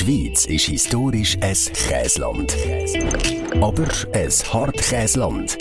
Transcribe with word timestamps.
Schweiz 0.00 0.46
ist 0.46 0.64
historisch 0.64 1.36
ein 1.42 1.54
Käsland. 1.74 2.56
Aber 3.60 3.86
ein 4.14 4.30
Hartkäsland. 4.50 5.58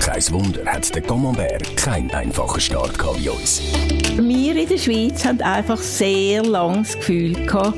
Kein 0.00 0.30
Wunder 0.30 0.64
hat 0.64 0.94
der 0.94 1.02
Camembert 1.02 1.76
keinen 1.76 2.10
einfachen 2.12 2.62
Start 2.62 2.98
gehabt 2.98 3.22
wie 3.22 3.28
uns. 3.28 3.60
Wir 4.16 4.56
in 4.56 4.66
der 4.66 4.78
Schweiz 4.78 5.22
haben 5.22 5.42
einfach 5.42 5.82
sehr 5.82 6.42
lange 6.42 6.78
das 6.78 6.96
Gefühl 6.96 7.34
gehabt, 7.44 7.76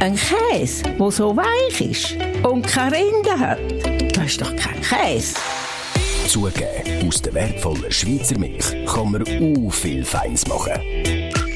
ein 0.00 0.16
Käse, 0.16 0.82
der 0.82 1.10
so 1.12 1.36
weich 1.36 1.80
ist 1.80 2.16
und 2.42 2.66
keine 2.66 2.96
Rinde 2.96 3.38
hat, 3.38 3.60
das 4.16 4.24
ist 4.24 4.40
doch 4.40 4.56
kein 4.56 4.80
Käse. 4.80 5.36
Zugeben, 6.26 7.06
aus 7.06 7.22
der 7.22 7.34
wertvollen 7.34 7.92
Schweizer 7.92 8.40
Milch 8.40 8.74
kann 8.86 9.12
man 9.12 9.22
u 9.40 9.70
viel 9.70 10.04
Feins 10.04 10.48
machen. 10.48 10.80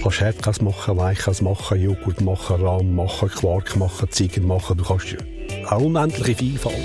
Du 0.05 0.11
kannst 0.11 0.21
Herdkäse 0.21 0.62
machen, 0.62 0.98
Weichkäse 0.98 1.43
machen, 1.43 1.80
Joghurt 1.80 2.20
machen, 2.20 2.62
Rahm 2.62 2.95
machen, 2.95 3.30
Quark 3.30 3.74
machen, 3.77 4.06
Ziegen 4.10 4.46
machen. 4.46 4.77
Du 4.77 4.84
kannst 4.84 5.16
eine 5.66 5.83
unendliche 5.83 6.34
Vielfalt. 6.34 6.77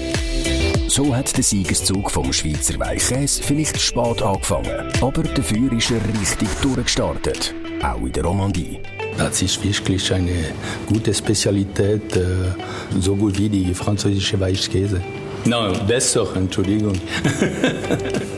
So 0.88 1.14
hat 1.14 1.36
der 1.36 1.44
Siegeszug 1.44 2.10
vom 2.10 2.32
Schweizer 2.32 2.80
Weichkäse 2.80 3.44
vielleicht 3.44 3.78
spät 3.78 4.22
angefangen, 4.22 4.90
aber 5.02 5.24
dafür 5.24 5.70
ist 5.74 5.92
er 5.92 6.00
richtig 6.18 6.48
durchgestartet, 6.62 7.54
auch 7.84 8.00
in 8.00 8.14
der 8.14 8.24
Romandie. 8.24 8.80
Das 9.18 9.42
ist 9.42 9.62
wirklich 9.66 10.14
eine 10.14 10.54
gute 10.88 11.14
Spezialität, 11.14 12.16
äh, 12.16 12.54
so 13.02 13.18
gut 13.18 13.38
wie 13.38 13.50
die 13.50 13.74
französische 13.74 14.40
Weichkäse. 14.40 15.02
Nein, 15.44 15.74
besser, 15.86 16.26
Entschuldigung. 16.38 16.94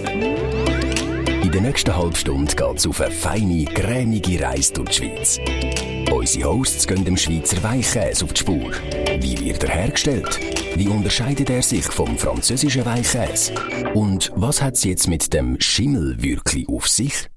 In 1.52 1.64
der 1.64 1.70
nächsten 1.70 1.94
halben 1.94 2.16
Stunde 2.16 2.56
geht 2.56 2.78
es 2.78 2.88
auf 2.88 3.02
eine 3.02 3.12
feine, 3.12 3.66
cremige 3.66 4.42
Reise 4.42 4.72
durch 4.72 4.92
die 4.92 4.96
Schweiz. 4.96 5.38
Unsere 6.10 6.50
Hosts 6.50 6.88
gehen 6.88 7.04
dem 7.04 7.18
Schweizer 7.18 7.62
Weichkäse 7.62 8.24
auf 8.24 8.32
die 8.32 8.40
Spur. 8.40 8.72
Wie 9.20 9.38
wird 9.38 9.62
er 9.66 9.70
hergestellt? 9.72 10.40
Wie 10.76 10.88
unterscheidet 10.88 11.50
er 11.50 11.62
sich 11.62 11.84
vom 11.84 12.18
französischen 12.18 12.86
Weichkäse? 12.86 13.52
Und 13.94 14.32
was 14.34 14.62
hat 14.62 14.76
es 14.76 14.86
jetzt 14.86 15.10
mit 15.10 15.34
dem 15.34 15.60
Schimmel 15.60 16.24
wirklich 16.24 16.70
auf 16.70 16.88
sich? 16.88 17.28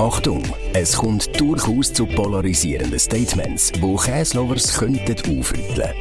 Achtung, 0.00 0.42
es 0.72 0.96
kommt 0.96 1.40
durchaus 1.40 1.92
zu 1.92 2.04
polarisierenden 2.04 2.98
Statements, 2.98 3.70
wo 3.80 3.94
Käselovers 3.94 4.76
könnten 4.76 5.38
aufrütteln. 5.38 5.92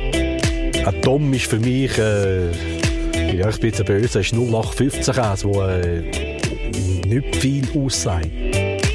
Ein 0.84 1.02
Tom 1.04 1.32
ist 1.32 1.46
für 1.46 1.60
mich, 1.60 1.96
äh, 2.00 2.50
ja, 3.38 3.50
ich 3.50 3.60
bin 3.60 3.70
jetzt 3.70 3.86
böse, 3.86 4.22
ist 4.22 4.34
0815 4.34 5.14
Käse, 5.14 5.48
der 5.48 5.86
äh, 5.86 6.35
nicht 7.06 7.36
viel 7.36 7.68
aussagt. 7.76 8.30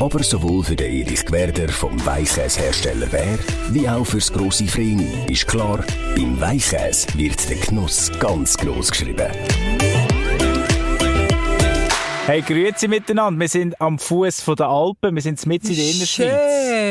Aber 0.01 0.23
sowohl 0.23 0.65
für 0.65 0.77
den 0.77 0.91
Erich 0.93 1.25
Gwerder 1.27 1.69
vom 1.69 2.05
Weichkäsehersteller 2.05 3.07
Bär, 3.07 3.39
wie 3.71 3.89
auch 3.89 4.05
für 4.05 4.19
das 4.19 4.33
grosse 4.33 4.67
Vreni 4.67 5.27
ist 5.29 5.47
klar, 5.47 5.85
beim 6.15 6.41
Weichkäse 6.41 7.07
wird 7.17 7.49
der 7.49 7.59
Genuss 7.59 8.11
ganz 8.19 8.57
groß 8.57 8.91
geschrieben. 8.91 9.31
Hey, 12.27 12.43
grüezi 12.43 12.87
miteinander. 12.87 13.41
Wir 13.41 13.49
sind 13.49 13.81
am 13.81 13.99
Fuß 13.99 14.45
der 14.57 14.69
Alpen. 14.69 15.15
Wir 15.15 15.23
sind 15.23 15.45
mitten 15.47 15.69
in 15.69 15.77
der 15.77 15.91
Innerschweiz. 15.91 16.31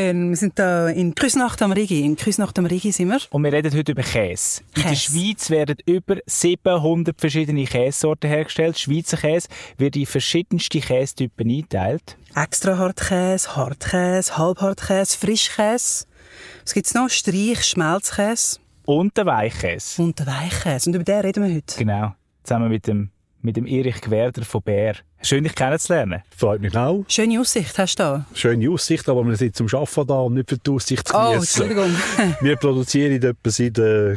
Schön. 0.09 0.29
Wir 0.29 0.37
sind 0.37 0.53
hier 0.57 0.87
in 0.95 1.13
Küsnacht 1.13 1.61
am 1.61 1.71
Rigi. 1.71 2.03
In 2.03 2.15
Küsnacht 2.15 2.57
am 2.57 2.65
Rigi 2.65 2.91
sind 2.91 3.09
wir. 3.09 3.19
Und 3.29 3.43
wir 3.43 3.53
reden 3.53 3.71
heute 3.77 3.91
über 3.91 4.01
Käse. 4.01 4.61
In 4.75 4.81
der 4.81 4.91
Käse. 4.91 5.01
Schweiz 5.11 5.49
werden 5.51 5.77
über 5.85 6.17
700 6.25 7.19
verschiedene 7.19 7.63
Käsesorten 7.65 8.27
hergestellt. 8.27 8.79
Schweizer 8.79 9.17
Käse 9.17 9.47
wird 9.77 9.95
in 9.95 10.07
verschiedenste 10.07 10.79
Käsetypen 10.79 11.47
eingeteilt. 11.49 12.17
Extra 12.35 12.77
Hartkäse, 12.79 13.55
Hartkäse, 13.55 14.35
Halbhartkäse, 14.35 15.15
Frischkäse. 15.15 16.05
Was 16.63 16.73
gibt's 16.73 16.95
noch? 16.95 17.09
Streich, 17.09 17.63
Schmelzkäse 17.63 18.59
Und 18.85 19.15
der 19.15 19.27
Weichkäse. 19.27 20.01
und 20.01 20.17
der 20.17 20.25
Weichkäse. 20.25 20.89
Und 20.89 20.95
über 20.95 21.03
den 21.03 21.19
reden 21.21 21.43
wir 21.47 21.55
heute. 21.55 21.77
Genau. 21.77 22.15
Zusammen 22.43 22.69
mit 22.69 22.87
dem, 22.87 23.11
mit 23.41 23.57
dem 23.57 23.67
Erich 23.67 24.01
Gwerder 24.01 24.43
von 24.43 24.63
Bär. 24.63 24.95
Schön, 25.21 25.43
dich 25.43 25.53
kennenzulernen. 25.55 26.21
Freut 26.35 26.61
mich 26.61 26.75
auch. 26.77 27.03
Schöne 27.07 27.39
Aussicht 27.39 27.77
hast 27.77 27.95
du 27.99 28.03
da. 28.03 28.25
Schöne 28.33 28.69
Aussicht, 28.69 29.07
aber 29.09 29.25
wir 29.25 29.35
sind 29.35 29.55
zum 29.55 29.67
Arbeiten 29.67 30.07
da 30.07 30.19
und 30.19 30.33
nicht 30.35 30.49
für 30.49 30.57
die 30.57 30.71
Aussicht 30.71 31.07
zu 31.07 31.13
Oh, 31.15 31.33
geniessen. 31.33 31.63
Entschuldigung. 31.63 31.95
Wir 32.41 32.55
produzieren 32.55 33.11
etwa 33.21 33.35
seit 33.49 33.77
äh, 33.79 34.15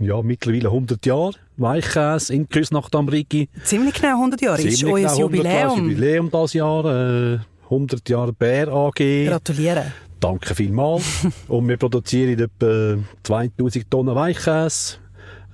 ja, 0.00 0.20
mittlerweile 0.22 0.68
100 0.68 1.06
Jahren 1.06 1.34
Weichkäse 1.56 2.34
in 2.34 2.48
Küsnacht 2.48 2.94
am 2.96 3.08
Rigi. 3.08 3.48
Ziemlich 3.64 3.94
genau 3.94 4.14
100 4.16 4.40
Jahre. 4.42 4.62
ist 4.62 4.78
Ziemlich 4.78 4.94
euer 5.06 5.10
genau 5.14 5.26
100 5.28 5.44
Jahre 5.44 5.68
Jubiläum. 5.76 5.90
Jubiläum 5.90 6.30
dieses 6.30 6.52
Jahr. 6.54 7.34
Äh, 7.34 7.38
100 7.64 8.08
Jahre 8.08 8.32
Bär 8.32 8.68
AG. 8.68 9.26
Gratuliere. 9.28 9.92
Danke 10.18 10.54
vielmals. 10.56 11.04
und 11.48 11.68
wir 11.68 11.76
produzieren 11.76 12.38
etwa 12.40 12.98
2000 13.22 13.88
Tonnen 13.88 14.14
Weichkäse. 14.16 14.96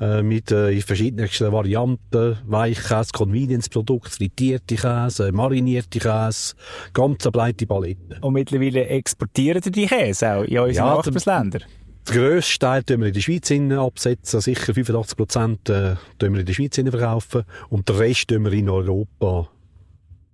Äh, 0.01 0.23
Mit 0.23 0.53
äh, 0.53 0.81
verschiedensten 0.81 1.53
Varianten. 1.53 2.39
Weichkäse, 2.47 3.13
Convenience-Produkte, 3.13 4.11
frittierte 4.11 4.77
Käse, 4.77 5.33
marinierte 5.33 5.99
Käse. 5.99 6.55
Ganz 6.93 7.25
eine 7.25 7.33
breite 7.33 7.67
Palette. 7.67 8.19
Und 8.21 8.35
mittlerweile 8.35 8.87
exportieren 8.87 9.63
die 9.63 9.71
die 9.71 9.87
Käse 9.87 10.35
auch 10.35 10.43
in 10.43 10.59
unsere 10.59 10.87
Ja, 10.87 10.95
Nachbarländer. 10.97 11.61
Den 12.09 12.15
grössten 12.15 12.61
Teil 12.61 12.85
tun 12.85 13.01
wir 13.01 13.09
in 13.09 13.15
der 13.15 13.21
Schweiz 13.21 13.51
absetzen. 13.51 14.41
Sicher 14.41 14.75
85 14.75 15.17
Prozent 15.17 15.69
äh, 15.69 15.97
wir 16.21 16.41
in 16.41 16.47
der 16.47 16.53
Schweiz 16.53 16.77
verkaufen. 16.77 17.43
Und 17.69 17.89
den 17.89 17.97
Rest 17.97 18.29
tun 18.29 18.45
wir 18.45 18.53
in 18.53 18.69
Europa 18.69 19.49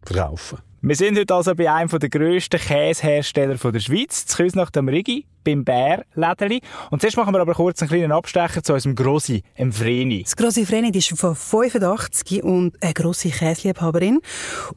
verkaufen. 0.05 0.59
Wir 0.85 0.97
sind 0.97 1.17
heute 1.17 1.33
also 1.33 1.55
bei 1.55 1.73
einem 1.73 1.89
der 1.89 2.09
grössten 2.09 2.59
Käsehersteller 2.59 3.55
der 3.55 3.79
Schweiz, 3.79 4.27
zu 4.27 4.37
Küsnacht 4.37 4.77
am 4.77 4.89
Rigi, 4.89 5.27
beim 5.45 5.65
Bär 5.65 6.05
Läderli. 6.17 6.61
Und 6.91 7.01
zuerst 7.01 7.17
machen 7.17 7.33
wir 7.33 7.41
aber 7.41 7.55
kurz 7.55 7.81
einen 7.83 7.89
kleinen 7.89 8.11
Abstecher 8.11 8.65
zu 8.65 8.73
unserem 8.75 8.97
Grossi, 8.97 9.45
dem 9.57 9.71
Vreni. 9.71 10.25
Das 10.25 10.35
grosse 10.35 10.67
Vreni 10.67 10.91
ist 10.91 11.17
von 11.17 11.37
85 11.37 12.43
und 12.43 12.83
eine 12.83 12.95
grosse 12.95 13.29
Käseliebhaberin. 13.29 14.23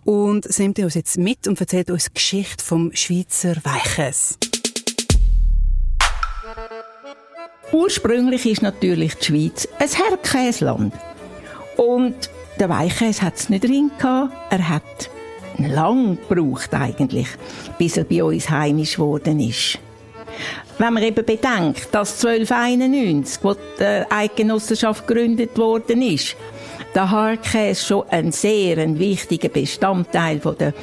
Und 0.04 0.46
sie 0.48 0.62
nimmt 0.62 0.78
uns 0.78 0.94
jetzt 0.94 1.18
mit 1.18 1.48
und 1.48 1.60
erzählt 1.60 1.90
uns 1.90 2.06
die 2.06 2.14
Geschichte 2.14 2.64
vom 2.64 2.92
Schweizer 2.94 3.56
Weichkäse. 3.64 4.36
Ursprünglich 7.72 8.46
ist 8.46 8.62
natürlich 8.62 9.16
die 9.16 9.26
Schweiz 9.26 9.68
ein 9.80 9.90
Herrkäsland. 9.90 10.94
Und 11.78 12.30
der 12.60 12.70
Weichkäse 12.70 13.24
hat 13.24 13.38
es 13.38 13.50
nicht 13.50 13.64
drin 13.64 13.90
gehabt. 13.98 14.32
Er 14.52 14.70
hat 14.70 15.10
lang 15.58 16.18
gebraucht 16.28 16.74
eigentlich, 16.74 17.28
bis 17.78 17.98
er 17.98 18.04
bei 18.04 18.24
uns 18.24 18.50
heimisch 18.50 18.96
geworden 18.96 19.40
ist. 19.40 19.80
Wenn 20.78 20.94
man 20.94 21.04
eben 21.04 21.26
bedenkt, 21.26 21.88
dass 21.94 22.24
1291, 22.26 23.44
wo 23.44 23.54
die 23.54 24.04
Eidgenossenschaft 24.10 25.08
gegründet 25.08 25.58
worden 25.58 26.02
ist, 26.02 26.36
der 26.94 27.12
Hartkäse 27.12 27.86
schon 27.86 28.10
ein 28.10 28.32
sehr 28.32 28.78
ein 28.78 28.98
wichtiger 28.98 29.50
Bestandteil 29.50 30.40
von 30.40 30.58
der 30.58 30.74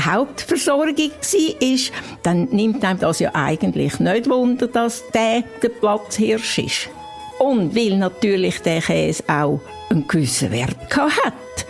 Hauptversorgung 0.00 0.96
war, 0.96 1.78
dann 2.22 2.44
nimmt 2.50 2.84
einem 2.84 2.98
das 2.98 3.20
ja 3.20 3.30
eigentlich 3.34 4.00
nicht 4.00 4.28
Wunder, 4.28 4.66
dass 4.66 5.04
der 5.12 5.44
der 5.62 5.68
Platzhirsch 5.68 6.58
ist. 6.58 6.90
Und 7.38 7.74
weil 7.74 7.96
natürlich 7.96 8.60
der 8.60 8.82
Käse 8.82 9.22
auch 9.28 9.60
einen 9.88 10.06
gewissen 10.06 10.50
Wert 10.50 10.90
gehabt 10.90 11.24
hat, 11.24 11.66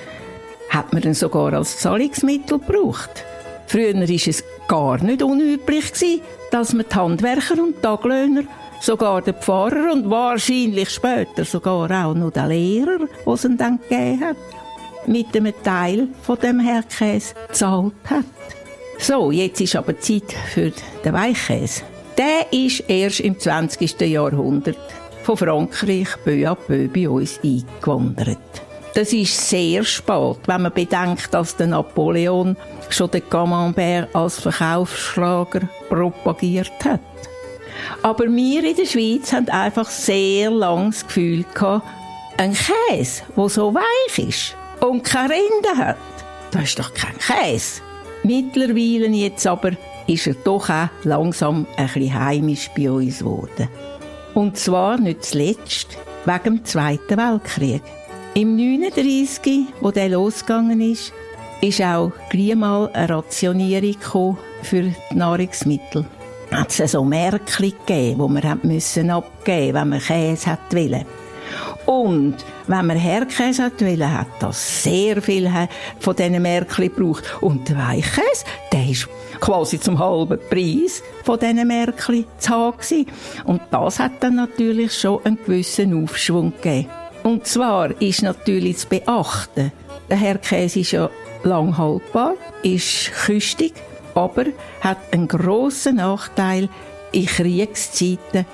hat 0.71 0.93
man 0.93 1.03
ihn 1.03 1.15
sogar 1.15 1.53
als 1.53 1.79
Zahlungsmittel 1.79 2.59
gebraucht. 2.59 3.25
Früher 3.67 3.95
war 3.95 4.09
es 4.09 4.45
gar 4.69 5.03
nicht 5.03 5.23
unüblich, 5.23 6.23
dass 6.51 6.73
man 6.73 6.87
die 6.91 6.95
Handwerker 6.95 7.63
und 7.63 7.77
die 7.77 7.83
Taglöhner, 7.83 8.43
sogar 8.81 9.21
den 9.21 9.35
Pfarrer 9.35 9.93
und 9.93 10.11
wahrscheinlich 10.11 10.91
später 10.91 11.45
sogar 11.45 11.91
auch 11.91 12.15
noch 12.15 12.31
den 12.31 12.49
Lehrer, 12.49 12.99
den 12.99 13.33
es 13.33 13.45
ihn 13.45 13.59
dann 13.59 13.79
gegeben 13.79 14.21
hat, 14.25 14.37
mit 15.07 15.37
einem 15.37 15.53
Teil 15.63 16.09
von 16.23 16.39
dem 16.39 16.61
Herkäse 16.61 17.35
gezahlt 17.49 17.93
hat. 18.09 18.25
So, 18.99 19.31
jetzt 19.31 19.61
ist 19.61 19.77
aber 19.77 19.99
Zeit 19.99 20.33
für 20.53 20.73
den 21.05 21.13
Weichkäse. 21.13 21.83
Der 22.19 22.53
ist 22.53 22.85
erst 22.89 23.21
im 23.21 23.39
20. 23.39 24.01
Jahrhundert 24.03 24.79
von 25.23 25.37
Frankreich 25.37 26.09
peu 26.25 26.51
à 26.51 26.55
peu 26.55 26.89
bei 26.89 27.09
uns 27.09 27.41
eingewandert. 27.43 28.70
Das 29.01 29.15
ist 29.15 29.49
sehr 29.49 29.83
spät, 29.83 30.37
wenn 30.45 30.61
man 30.61 30.75
bedenkt, 30.75 31.33
dass 31.33 31.57
der 31.57 31.69
Napoleon 31.69 32.55
schon 32.91 33.11
den 33.11 33.27
Camembert 33.31 34.15
als 34.15 34.41
Verkaufsschlager 34.41 35.63
propagiert 35.89 36.85
hat. 36.85 37.01
Aber 38.03 38.25
wir 38.25 38.63
in 38.63 38.77
der 38.77 38.85
Schweiz 38.85 39.33
haben 39.33 39.49
einfach 39.49 39.89
sehr 39.89 40.51
lang 40.51 40.91
das 40.91 41.07
Gefühl 41.07 41.47
gehabt, 41.55 41.87
ein 42.37 42.53
Käse, 42.53 43.23
der 43.35 43.49
so 43.49 43.75
weich 43.75 44.19
ist 44.19 44.55
und 44.81 45.03
keine 45.03 45.33
Rinde 45.33 45.83
hat, 45.83 45.97
das 46.51 46.65
ist 46.65 46.79
doch 46.79 46.93
kein 46.93 47.17
Käse. 47.17 47.81
Mittlerweile 48.23 49.09
jetzt 49.09 49.47
aber 49.47 49.71
ist 50.09 50.27
er 50.27 50.35
doch 50.35 50.69
auch 50.69 50.91
langsam 51.05 51.67
ein 51.79 51.87
bisschen 51.87 52.13
heimisch 52.23 52.71
bei 52.77 52.91
uns 52.91 53.21
geworden. 53.21 53.67
Und 54.35 54.59
zwar 54.59 54.99
nicht 54.99 55.25
zuletzt 55.25 55.97
wegen 56.27 56.45
dem 56.45 56.65
Zweiten 56.67 57.17
Weltkrieg. 57.17 57.81
Im 58.35 58.55
39, 58.57 59.67
wo 59.81 59.91
der 59.91 60.11
losgegangen 60.11 60.81
ist, 60.81 61.13
ist 61.61 61.83
auch 61.83 62.13
gleich 62.31 62.55
mal 62.55 62.89
eine 62.93 63.09
Rationierung 63.09 64.39
für 64.63 64.83
die 64.83 64.95
Nahrungsmittel. 65.15 66.07
hat 66.53 66.79
es 66.79 66.93
so 66.93 67.05
Märkli 67.05 67.73
gegeben, 67.87 68.23
die 68.23 68.33
man 68.33 68.43
hat 68.43 68.65
müssen 68.65 69.11
abgeben 69.11 69.75
wenn 69.75 69.89
man 69.89 70.01
Käse 70.01 70.47
hat 70.47 70.73
wollen. 70.73 71.05
Und 71.87 72.37
wenn 72.69 72.87
man 72.87 72.97
Herkäse 72.97 73.65
hat 73.65 73.81
wollen, 73.81 74.13
hat 74.13 74.29
das 74.39 74.85
sehr 74.85 75.21
viel 75.21 75.51
von 75.99 76.15
diesen 76.15 76.41
Märkli 76.41 76.89
gebraucht. 76.89 77.25
Und 77.41 77.69
der 77.69 77.79
Weichkäse, 77.79 78.45
der 78.73 78.89
ist 78.89 79.09
quasi 79.41 79.81
zum 79.81 79.99
halben 79.99 80.39
Preis 80.49 81.03
von 81.25 81.39
diesen 81.39 81.67
Märkli 81.67 82.27
zu 82.39 82.51
haben. 82.51 83.07
Und 83.45 83.61
das 83.73 83.99
hat 83.99 84.13
dann 84.21 84.37
natürlich 84.37 84.93
schon 84.93 85.25
einen 85.25 85.39
gewissen 85.45 86.05
Aufschwung 86.05 86.53
gegeben. 86.63 87.00
Und 87.31 87.47
zwar 87.47 87.93
ist 88.03 88.25
natürlich 88.25 88.79
zu 88.79 88.89
beachten, 88.89 89.71
der 90.09 90.17
Herkäse 90.17 90.81
ist 90.81 90.91
ja 90.91 91.09
lang 91.45 91.79
haltbar, 91.79 92.35
ist 92.65 93.13
küstig, 93.25 93.73
aber 94.17 94.47
hat 94.81 94.99
einen 95.13 95.29
grossen 95.29 95.97
Nachteil 95.97 96.69
in 97.13 97.27
Kriegszeiten. 97.27 98.47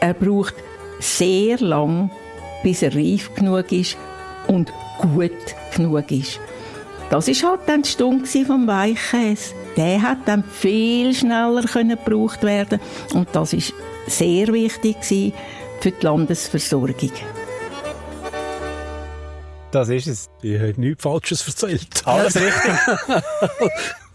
Er 0.00 0.14
braucht 0.14 0.56
sehr 0.98 1.58
lang, 1.58 2.10
bis 2.64 2.82
er 2.82 2.96
reif 2.96 3.32
genug 3.36 3.70
ist 3.70 3.96
und 4.48 4.72
gut 5.00 5.30
genug 5.76 6.10
ist. 6.10 6.40
Das 7.10 7.28
ist 7.28 7.44
halt 7.44 7.60
dann 7.66 7.82
die 7.82 7.90
Stunde 7.90 8.44
vom 8.44 8.66
Weichkäse. 8.66 9.54
Der 9.76 10.02
hat 10.02 10.18
dann 10.26 10.42
viel 10.42 11.14
schneller 11.14 11.62
gebraucht 11.62 12.42
werden 12.42 12.80
und 13.14 13.28
das 13.34 13.52
ist 13.52 13.72
sehr 14.08 14.48
wichtig 14.48 14.96
für 15.04 15.92
die 15.92 15.94
Landesversorgung. 16.00 17.12
Das 19.70 19.88
ist 19.88 20.06
es. 20.06 20.30
Ich 20.42 20.58
habe 20.58 20.74
nichts 20.76 21.02
Falsches 21.02 21.46
erzählt. 21.46 22.06
Alles 22.06 22.36
richtig. 22.36 23.24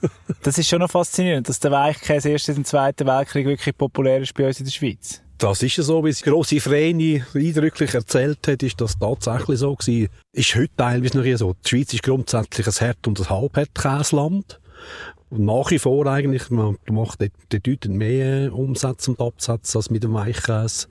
das 0.43 0.57
ist 0.57 0.69
schon 0.69 0.79
noch 0.79 0.89
faszinierend, 0.89 1.47
dass 1.49 1.59
der 1.59 1.71
Weichkäse 1.71 2.29
erst 2.29 2.49
im 2.49 2.65
Zweiten 2.65 3.05
Weltkrieg 3.05 3.45
wirklich 3.45 3.77
populär 3.77 4.21
ist 4.21 4.33
bei 4.33 4.47
uns 4.47 4.59
in 4.59 4.65
der 4.65 4.71
Schweiz. 4.71 5.21
Das 5.37 5.63
ist 5.63 5.75
ja 5.75 5.83
so, 5.83 6.05
wie 6.05 6.09
es 6.09 6.21
grosse 6.21 6.59
Vreni 6.59 7.23
eindrücklich 7.33 7.95
erzählt 7.95 8.47
hat, 8.47 8.61
ist 8.61 8.79
das 8.79 8.97
tatsächlich 8.99 9.59
so 9.59 9.75
gewesen. 9.75 10.09
Ist 10.33 10.55
heute 10.55 10.69
teilweise 10.77 11.17
noch 11.17 11.37
so. 11.37 11.55
Die 11.65 11.69
Schweiz 11.69 11.93
ist 11.93 12.03
grundsätzlich 12.03 12.67
ein 12.67 12.73
Herd- 12.73 13.07
und 13.07 13.19
ein 13.19 13.29
Halbherdkäsland. 13.29 14.59
Und 15.31 15.45
nach 15.45 15.71
wie 15.71 15.79
vor 15.79 16.05
eigentlich, 16.07 16.49
man 16.49 16.77
macht 16.89 17.19
bedeutend 17.49 17.95
mehr 17.95 18.53
Umsatz 18.53 19.07
und 19.07 19.19
Absatz 19.19 19.75
als 19.75 19.89
mit 19.89 20.03
dem 20.03 20.13
Weichkäse. 20.13 20.87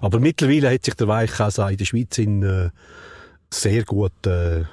Aber 0.00 0.20
mittlerweile 0.20 0.72
hat 0.72 0.84
sich 0.84 0.94
der 0.94 1.08
Weichkäse 1.08 1.64
auch 1.64 1.70
in 1.70 1.76
der 1.76 1.84
Schweiz 1.86 2.18
in, 2.18 2.42
äh, 2.42 2.70
sehr 3.60 3.84
gut 3.84 4.26
äh, 4.26 4.64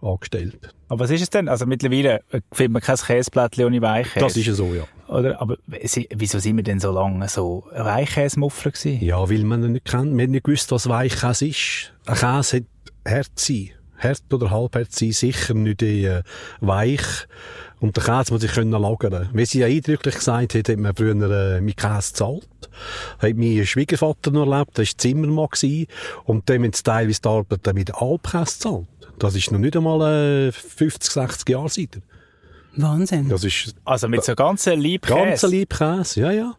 angestellt. 0.00 0.74
Aber 0.88 1.04
was 1.04 1.10
ist 1.10 1.22
es 1.22 1.30
denn? 1.30 1.48
Also 1.48 1.64
mittlerweile 1.64 2.20
findet 2.52 2.72
man 2.72 2.82
kein 2.82 2.96
Käseblättchen 2.96 3.64
ohne 3.64 3.80
Weichkäse. 3.80 4.24
Das 4.24 4.36
ist 4.36 4.46
ja 4.46 4.54
so, 4.54 4.74
ja. 4.74 4.84
Oder? 5.08 5.40
Aber 5.40 5.56
wieso 5.66 6.38
sind 6.38 6.56
wir 6.56 6.64
denn 6.64 6.80
so 6.80 6.92
lange 6.92 7.28
so 7.28 7.64
Weichkäsemuffler 7.74 8.72
gewesen? 8.72 9.02
Ja, 9.02 9.28
weil 9.30 9.44
man 9.44 9.72
nicht 9.72 9.86
kennt. 9.86 10.16
Wir 10.16 10.24
haben 10.24 10.30
nicht 10.32 10.44
gewusst, 10.44 10.70
was 10.70 10.88
Weichkäse 10.88 11.46
ist. 11.46 11.92
Ein 12.06 12.16
Käse 12.16 12.56
hat 12.58 12.64
Herz 13.04 13.46
sein. 13.46 13.70
Hart 13.98 14.22
oder 14.32 14.50
halbhart 14.50 14.92
sein, 14.92 15.12
sicher 15.12 15.54
nicht 15.54 15.82
äh, 15.82 16.22
weich. 16.60 17.28
Und 17.82 17.96
der 17.96 18.04
Käse 18.04 18.32
muss 18.32 18.42
sich 18.42 18.52
können 18.52 18.70
lagern. 18.70 19.28
Wie 19.32 19.44
sie 19.44 19.58
ja 19.58 19.66
eindrücklich 19.66 20.14
gesagt 20.14 20.54
hat, 20.54 20.68
hat 20.68 20.78
man 20.78 20.94
früher 20.94 21.56
äh, 21.56 21.60
mit 21.60 21.76
Käse 21.76 22.12
gezahlt. 22.12 22.48
Hat 23.18 23.36
mein 23.36 23.66
Schwiegervater 23.66 24.30
noch 24.30 24.48
erlebt, 24.48 24.78
der 24.78 24.86
war 24.86 24.98
Zimmermann 24.98 25.48
gewesen, 25.50 25.88
und 26.24 26.48
dem 26.48 26.62
haben 26.62 26.72
sie 26.72 26.82
teilweise 26.84 27.20
die 27.20 27.28
Arbeit 27.28 27.74
mit 27.74 27.92
Alpkäse 27.92 28.44
gezahlt. 28.44 28.86
Das 29.18 29.34
ist 29.34 29.50
noch 29.50 29.58
nicht 29.58 29.76
einmal 29.76 30.48
äh, 30.48 30.52
50, 30.52 31.12
60 31.12 31.48
Jahre 31.48 31.68
seither. 31.68 32.02
Wahnsinn. 32.76 33.28
Das 33.28 33.42
ist, 33.42 33.74
also 33.84 34.08
mit 34.08 34.22
so 34.22 34.36
ganzen 34.36 34.80
Liebkäse? 34.80 35.18
Ganzen 35.18 35.50
Liebkäse, 35.50 36.20
ja, 36.20 36.30
ja. 36.30 36.54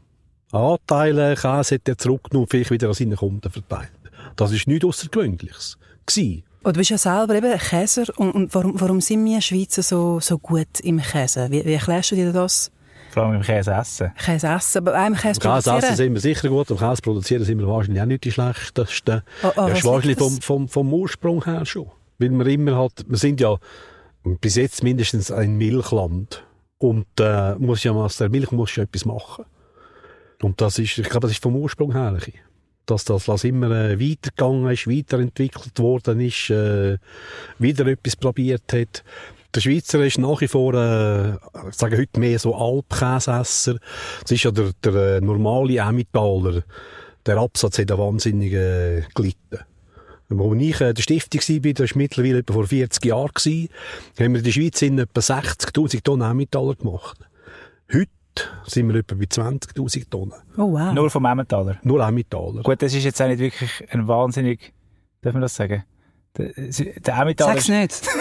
Anteile 0.51 1.35
Käse 1.35 1.75
hat 1.75 1.87
er 1.87 1.97
zurückgenommen, 1.97 2.49
vielleicht 2.49 2.69
wieder 2.69 2.89
an 2.89 2.95
seine 2.95 3.15
Kunden 3.15 3.49
verteilt. 3.49 3.91
Das 4.35 4.51
ist 4.51 4.67
nichts 4.67 4.83
Außergewöhnliches. 4.85 5.77
Gewesen. 6.05 6.43
Und 6.63 6.75
du 6.75 6.79
bist 6.79 6.89
ja 6.91 6.97
selber 6.97 7.35
eben 7.35 7.57
Käser. 7.57 8.05
Und, 8.17 8.31
und 8.31 8.55
warum, 8.55 8.79
warum 8.79 9.01
sind 9.01 9.23
wir 9.25 9.41
Schweizer 9.41 9.83
so, 9.83 10.19
so 10.19 10.37
gut 10.37 10.79
im 10.81 10.99
Käse? 10.99 11.47
Wie, 11.51 11.63
wie 11.65 11.73
erklärst 11.73 12.11
du 12.11 12.15
dir 12.15 12.31
das? 12.31 12.71
Vor 13.11 13.23
allem 13.23 13.35
im 13.35 13.41
Käse 13.41 13.71
essen. 13.73 14.11
Käse 14.17 14.47
essen, 14.47 14.77
aber 14.79 14.99
auch 14.99 15.05
im 15.05 15.15
Käse 15.15 15.39
produzieren. 15.39 15.75
Käse 15.75 15.87
essen 15.87 15.97
sind 15.97 16.13
wir 16.13 16.21
sicher 16.21 16.49
gut, 16.49 16.71
im 16.71 16.77
Käse 16.77 17.01
produzieren 17.01 17.43
sind 17.43 17.59
wir 17.59 17.67
wahrscheinlich 17.67 18.01
auch 18.01 18.07
nicht 18.07 18.23
die 18.23 18.31
schlechtesten. 18.31 19.21
Oh, 19.43 19.51
oh, 19.55 19.67
ja, 19.67 19.83
wahrscheinlich 19.83 20.17
vom, 20.17 20.41
vom, 20.41 20.67
vom 20.67 20.93
Ursprung 20.93 21.43
her 21.43 21.65
schon. 21.65 21.91
Weil 22.17 22.31
wir 22.31 22.47
immer 22.47 22.77
halt, 22.77 23.05
wir 23.07 23.17
sind 23.17 23.39
ja 23.41 23.57
bis 24.23 24.55
jetzt 24.55 24.83
mindestens 24.83 25.31
ein 25.31 25.57
Milchland. 25.57 26.43
Und 26.79 27.05
äh, 27.19 27.55
muss 27.55 27.83
ja, 27.83 27.91
aus 27.91 28.17
der 28.17 28.29
Milch 28.29 28.51
muss 28.51 28.75
ja 28.75 28.83
etwas 28.83 29.05
machen. 29.05 29.45
Und 30.41 30.59
das 30.59 30.79
ist, 30.79 30.97
ich 30.97 31.09
glaube, 31.09 31.27
das 31.27 31.31
ist 31.31 31.43
vom 31.43 31.55
Ursprung 31.55 31.91
her 31.91 32.17
dass 32.85 33.05
das, 33.05 33.43
immer 33.43 33.71
äh, 33.71 33.99
weitergegangen 33.99 34.71
ist, 34.71 34.87
weiterentwickelt 34.87 35.79
worden 35.79 36.19
ist, 36.21 36.49
äh, 36.49 36.97
wieder 37.59 37.87
etwas 37.87 38.15
probiert 38.15 38.73
hat. 38.73 39.03
Der 39.55 39.61
Schweizer 39.61 40.03
ist 40.03 40.17
nach 40.17 40.41
wie 40.41 40.47
vor, 40.47 40.73
äh, 40.73 41.33
ich 41.69 41.75
sage 41.75 41.97
heute 41.97 42.19
mehr 42.19 42.39
so 42.39 42.55
Alpkäsesser. 42.55 43.77
Das 44.21 44.31
ist 44.31 44.43
ja 44.43 44.51
der, 44.51 44.71
der 44.83 45.17
äh, 45.17 45.21
normale 45.21 45.77
Emmentaler. 45.77 46.63
Der 47.25 47.37
Absatz 47.37 47.77
hat 47.77 47.89
ja 47.89 47.97
wahnsinnig 47.97 48.53
äh, 48.53 49.03
gelitten. 49.13 49.59
Als 50.29 50.61
ich 50.61 50.81
äh, 50.81 50.93
der 50.93 51.01
Stiftung 51.03 51.41
war, 51.41 51.73
das 51.73 51.91
war 51.91 51.97
mittlerweile 51.97 52.39
etwa 52.39 52.53
vor 52.53 52.67
40 52.67 53.05
Jahren, 53.05 53.29
haben 53.29 53.69
wir 54.17 54.25
in 54.25 54.43
der 54.43 54.51
Schweiz 54.51 54.81
in 54.81 54.97
etwa 54.97 55.21
60'000 55.21 56.03
Tonnen 56.03 56.29
Emmentaler 56.29 56.75
gemacht. 56.75 57.19
Heute 57.93 58.09
sind 58.65 58.87
wir 58.89 58.99
etwa 58.99 59.15
bei 59.15 59.25
20.000 59.25 60.09
Tonnen. 60.09 60.33
Oh 60.57 60.71
wow. 60.73 60.93
Nur 60.93 61.09
vom 61.09 61.25
Emmentaler? 61.25 61.77
Nur 61.83 62.05
Emmentaler. 62.05 62.63
Gut, 62.63 62.81
das 62.81 62.93
ist 62.93 63.03
jetzt 63.03 63.21
auch 63.21 63.27
nicht 63.27 63.39
wirklich 63.39 63.85
ein 63.91 64.07
wahnsinnig, 64.07 64.73
darf 65.21 65.33
man 65.33 65.41
das 65.41 65.55
sagen? 65.55 65.83
Der, 66.37 66.49
der 66.55 67.17
Emmentaler... 67.17 67.53
Sag's 67.53 67.69
nicht. 67.69 68.01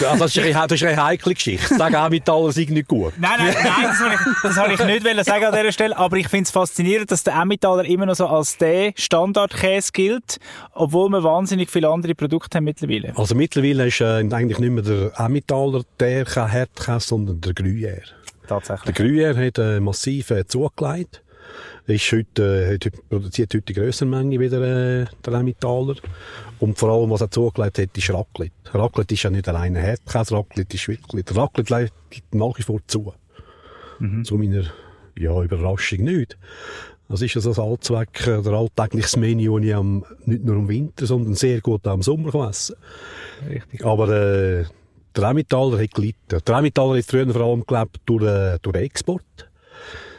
Ja, 0.00 0.16
das, 0.16 0.36
ist 0.36 0.44
eine, 0.44 0.52
das 0.52 0.72
ist 0.72 0.84
eine 0.84 1.02
heikle 1.02 1.34
Geschichte. 1.34 1.74
Sag 1.74 1.94
auch, 1.94 2.06
Emmentaler 2.06 2.52
sind 2.52 2.70
nicht 2.70 2.88
gut. 2.88 3.12
Nein, 3.18 3.32
nein, 3.38 3.54
nein, 3.62 3.84
das 3.84 4.00
wollte 4.00 4.14
ich, 4.14 4.42
das 4.42 4.56
wollte 4.56 4.72
ich 4.74 5.04
nicht 5.04 5.24
sagen 5.24 5.44
an 5.44 5.54
dieser 5.54 5.72
Stelle. 5.72 5.96
Aber 5.96 6.16
ich 6.16 6.28
finde 6.28 6.44
es 6.44 6.50
faszinierend, 6.50 7.10
dass 7.10 7.24
der 7.24 7.34
Emmentaler 7.34 7.84
immer 7.84 8.06
noch 8.06 8.14
so 8.14 8.26
als 8.26 8.58
der 8.58 8.92
Standardkäse 8.96 9.92
gilt, 9.92 10.38
obwohl 10.72 11.08
wir 11.10 11.22
wahnsinnig 11.22 11.70
viele 11.70 11.88
andere 11.88 12.14
Produkte 12.14 12.58
haben 12.58 12.64
mittlerweile. 12.64 13.12
Also 13.16 13.34
mittlerweile 13.34 13.86
ist 13.86 14.00
äh, 14.00 14.18
eigentlich 14.18 14.58
nicht 14.58 14.70
mehr 14.70 14.82
der 14.82 15.12
Emmentaler 15.18 15.82
der 15.98 16.26
Herdkäse, 16.26 17.00
sondern 17.00 17.40
der 17.40 17.52
Gruyère. 17.52 18.02
Tatsächlich. 18.52 18.94
Der 18.94 19.06
Gruyère 19.06 19.46
hat 19.46 19.58
äh, 19.58 19.80
massiv 19.80 20.30
äh, 20.30 20.46
zugelegt. 20.46 21.22
Ist 21.86 22.12
heute, 22.12 22.78
äh, 22.80 22.90
produziert 23.08 23.54
heute 23.54 23.62
die 23.62 23.72
grössere 23.72 24.08
Menge 24.08 24.38
wieder 24.38 24.60
äh, 24.62 25.06
der 25.24 25.32
Emmentaler. 25.32 25.96
Und 26.60 26.78
vor 26.78 26.90
allem, 26.90 27.10
was 27.10 27.22
er 27.22 27.30
zugelegt 27.30 27.78
hat, 27.78 27.96
ist 27.96 28.10
Raclette. 28.10 28.52
Raclette 28.72 29.14
ist 29.14 29.22
ja 29.22 29.30
nicht 29.30 29.48
alleine 29.48 29.80
Herdkäse, 29.80 30.34
Raclette 30.36 30.76
ist 30.76 30.88
wirklich, 30.88 31.24
der 31.24 31.36
Raclette 31.36 31.74
legt 32.10 32.34
nach 32.34 32.56
wie 32.56 32.62
vor 32.62 32.80
zu. 32.86 33.12
Mhm. 33.98 34.24
Zu 34.24 34.36
meiner, 34.36 34.64
ja, 35.18 35.42
Überraschung 35.42 36.04
nicht. 36.04 36.38
Das 37.08 37.20
ist 37.20 37.36
also 37.36 37.50
das 37.50 37.58
Allzweck, 37.58 38.26
äh, 38.26 38.42
der 38.42 38.52
alltägliches 38.52 39.16
Menü, 39.16 39.54
das 39.54 39.64
ich 39.64 39.74
am, 39.74 40.04
nicht 40.24 40.44
nur 40.44 40.56
im 40.56 40.68
Winter, 40.68 41.06
sondern 41.06 41.34
sehr 41.34 41.60
gut 41.60 41.86
auch 41.86 41.94
im 41.94 42.02
Sommer 42.02 42.48
essen 42.48 42.76
Richtig. 43.48 43.84
Aber, 43.84 44.08
äh, 44.08 44.64
der 45.16 45.24
Emmentaler 45.24 45.82
hat 45.82 45.94
gelitten. 45.94 46.40
Der 46.46 46.56
Emmentaler 46.56 46.98
hat 46.98 47.04
früher 47.04 47.32
vor 47.32 47.42
allem 47.42 47.64
gelebt 47.66 48.00
durch, 48.06 48.24
äh, 48.24 48.58
durch 48.60 48.76
Export. 48.76 49.22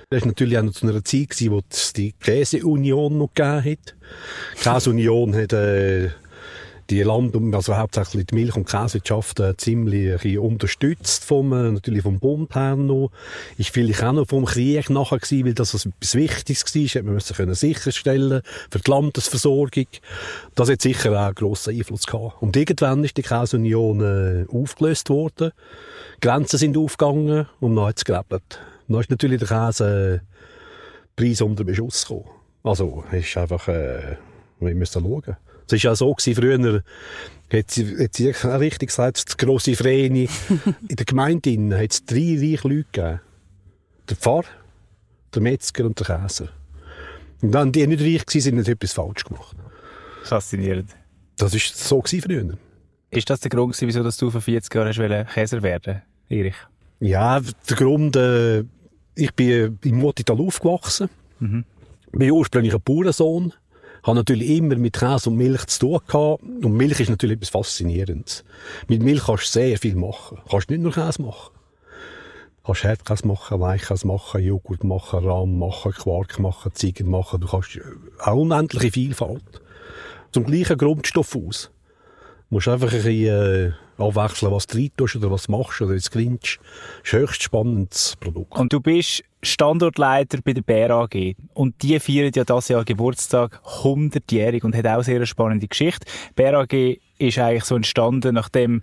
Das 0.10 0.22
war 0.22 0.28
natürlich 0.28 0.58
auch 0.58 0.64
noch 0.64 0.74
zu 0.74 0.88
einer 0.88 1.04
Zeit, 1.04 1.30
gewesen, 1.30 1.52
wo 1.52 1.62
es 1.70 1.94
die 1.94 2.12
Käseunion 2.14 3.18
noch 3.18 3.34
gegeben 3.34 3.66
hat. 3.66 3.96
Die 4.58 4.64
Käseunion 4.64 5.36
hat, 5.36 5.54
äh, 5.54 6.10
die 6.94 7.02
Land, 7.04 7.36
also 7.56 7.76
hauptsächlich 7.76 8.28
die 8.28 8.36
Milch- 8.36 8.56
und 8.56 8.70
Käsewirtschaft 8.70 9.40
äh, 9.40 9.58
ziemlich 9.58 10.38
unterstützt 10.38 11.24
vom, 11.26 11.52
äh, 11.52 11.72
natürlich 11.72 12.04
vom 12.04 12.20
Bund 12.20 12.54
her 12.54 12.76
noch. 12.76 13.10
Ist 13.58 13.72
vielleicht 13.72 14.04
auch 14.04 14.14
noch 14.14 14.28
vom 14.28 14.46
Krieg 14.46 14.90
nachher 14.90 15.18
gewesen, 15.18 15.46
weil 15.46 15.54
das 15.56 15.74
etwas 15.74 16.16
Wichtiges 16.16 16.64
war, 16.64 16.82
hätte 16.82 17.04
man 17.04 17.14
müssen 17.16 17.36
können 17.36 17.56
sicherstellen 17.56 18.42
für 18.70 18.80
die 18.80 18.92
Landesversorgung. 18.92 19.88
Das 20.54 20.70
hat 20.70 20.82
sicher 20.82 21.12
auch 21.14 21.26
einen 21.26 21.36
grossen 21.36 21.76
Einfluss 21.76 22.06
gehabt. 22.06 22.42
Und 22.42 22.56
irgendwann 22.56 23.04
ist 23.04 23.18
die 23.18 23.24
Käseunion 23.24 24.02
äh, 24.02 24.46
aufgelöst 24.56 25.10
worden. 25.10 25.52
Grenzen 26.22 26.60
sind 26.60 26.78
aufgegangen 26.78 27.48
und 27.60 27.76
dann 27.76 27.86
hat 27.86 27.98
es 27.98 28.06
gerebelt. 28.06 28.60
Dann 28.88 29.00
ist 29.00 29.10
natürlich 29.10 29.40
der 29.40 29.48
Käse 29.48 30.22
äh, 31.20 31.44
unter 31.44 31.64
Beschuss 31.64 32.06
gekommen. 32.06 32.30
Also, 32.64 33.04
ist 33.12 33.36
einfach, 33.36 33.68
äh, 33.68 34.18
wir 34.60 34.76
müssen 34.76 35.02
schauen. 35.02 35.38
Es 35.74 35.84
war 35.84 35.92
ja 35.92 35.96
so, 35.96 36.14
gewesen, 36.14 36.36
früher 36.36 36.84
hat 37.52 37.72
sie, 37.72 37.98
hat 37.98 38.16
sie 38.16 38.30
richtig 38.30 38.90
gesagt, 38.90 39.28
das 39.28 39.38
grosse 39.38 39.76
Vreni. 39.76 40.30
in 40.88 40.96
der 40.96 41.06
Gemeinde 41.06 41.78
hat 41.78 41.92
es 41.92 42.06
drei 42.06 42.38
reiche 42.40 42.68
Leute 42.68 42.86
gegeben. 42.92 43.20
Der 44.10 44.18
Pfarrer, 44.18 44.46
der 45.34 45.42
Metzger 45.42 45.86
und 45.86 46.00
der 46.00 46.20
Käser. 46.20 46.50
Und 47.42 47.52
dann, 47.52 47.72
die 47.72 47.86
nicht 47.88 48.02
reich 48.02 48.46
waren, 48.46 48.60
haben 48.60 48.72
etwas 48.72 48.94
falsch 48.94 49.24
gemacht. 49.24 49.56
Faszinierend. 50.24 50.90
Das 51.38 51.54
war 51.54 51.60
so 51.60 52.02
früher. 52.02 52.58
Ist 53.10 53.30
das 53.30 53.40
der 53.40 53.50
Grund, 53.50 53.80
wieso 53.80 54.04
du 54.04 54.32
vor 54.32 54.42
40 54.42 54.74
Jahren 54.74 55.28
Käser 55.28 55.62
werden 55.62 56.02
Erich? 56.30 56.56
Ja, 57.00 57.40
der 57.40 57.78
Grund, 57.78 58.16
äh, 58.16 58.64
ich 59.16 59.34
bin 59.36 59.78
im 59.84 59.98
Muttital 59.98 60.40
aufgewachsen. 60.40 61.10
Bin 62.12 62.32
ursprünglich 62.32 62.74
ein 62.74 62.82
Bauernsohn. 62.82 63.54
Habe 64.04 64.18
natürlich 64.18 64.50
immer 64.50 64.76
mit 64.76 64.94
Käse 64.94 65.30
und 65.30 65.38
Milch 65.38 65.66
zu 65.68 65.80
tun 65.80 66.00
gehabt. 66.06 66.44
Und 66.44 66.74
Milch 66.74 67.00
ist 67.00 67.10
natürlich 67.10 67.38
etwas 67.38 67.50
Faszinierendes. 67.50 68.44
Mit 68.88 69.02
Milch 69.02 69.26
kannst 69.26 69.56
du 69.56 69.60
sehr 69.60 69.78
viel 69.78 69.96
machen. 69.96 70.40
Du 70.44 70.52
kannst 70.52 70.70
nicht 70.70 70.82
nur 70.82 70.92
Käse 70.92 71.22
machen. 71.22 71.54
Du 72.58 72.68
kannst 72.68 72.84
Herdkäse 72.84 73.28
machen, 73.28 73.60
Weichkäse 73.60 74.08
machen, 74.08 74.42
Joghurt 74.42 74.84
machen, 74.84 75.28
Rahm 75.28 75.58
machen, 75.58 75.92
Quark 75.94 76.40
machen, 76.40 76.72
Ziegen 76.74 77.10
machen. 77.10 77.42
Du 77.42 77.48
kannst 77.48 77.80
eine 78.20 78.36
unendliche 78.36 78.92
Vielfalt. 78.92 79.44
Zum 80.32 80.46
gleichen 80.46 80.78
Grundstoff 80.78 81.36
aus. 81.36 81.72
Du 82.50 82.56
musst 82.56 82.68
einfach 82.68 82.92
ein 82.92 83.04
bisschen, 83.04 83.28
äh, 83.28 83.72
abwechseln, 83.98 84.52
was 84.52 84.68
du 84.68 84.88
tust 84.96 85.16
oder 85.16 85.32
was 85.32 85.44
du 85.44 85.52
machst 85.52 85.82
oder 85.82 85.94
jetzt 85.94 86.12
grinst. 86.12 86.60
Das 87.02 87.08
ist 87.08 87.14
ein 87.14 87.20
höchst 87.22 87.44
spannendes 87.44 88.16
Produkt. 88.20 88.58
Und 88.58 88.74
du 88.74 88.80
bist 88.80 89.24
Standortleiter 89.42 90.40
bei 90.44 90.54
der 90.54 90.62
Bär 90.62 90.92
AG. 90.92 91.36
Und 91.54 91.82
die 91.82 92.00
feiern 92.00 92.32
ja 92.34 92.44
das 92.44 92.70
Jahr 92.70 92.86
Geburtstag 92.86 93.62
100-jährig 93.84 94.64
und 94.64 94.76
hat 94.76 94.88
auch 94.88 95.04
sehr 95.04 95.18
eine 95.18 95.26
spannende 95.26 95.68
Geschichte. 95.68 96.06
Bär 96.36 96.58
AG 96.58 97.00
ist 97.18 97.38
eigentlich 97.40 97.66
so 97.66 97.76
entstanden, 97.76 98.36
nachdem 98.36 98.82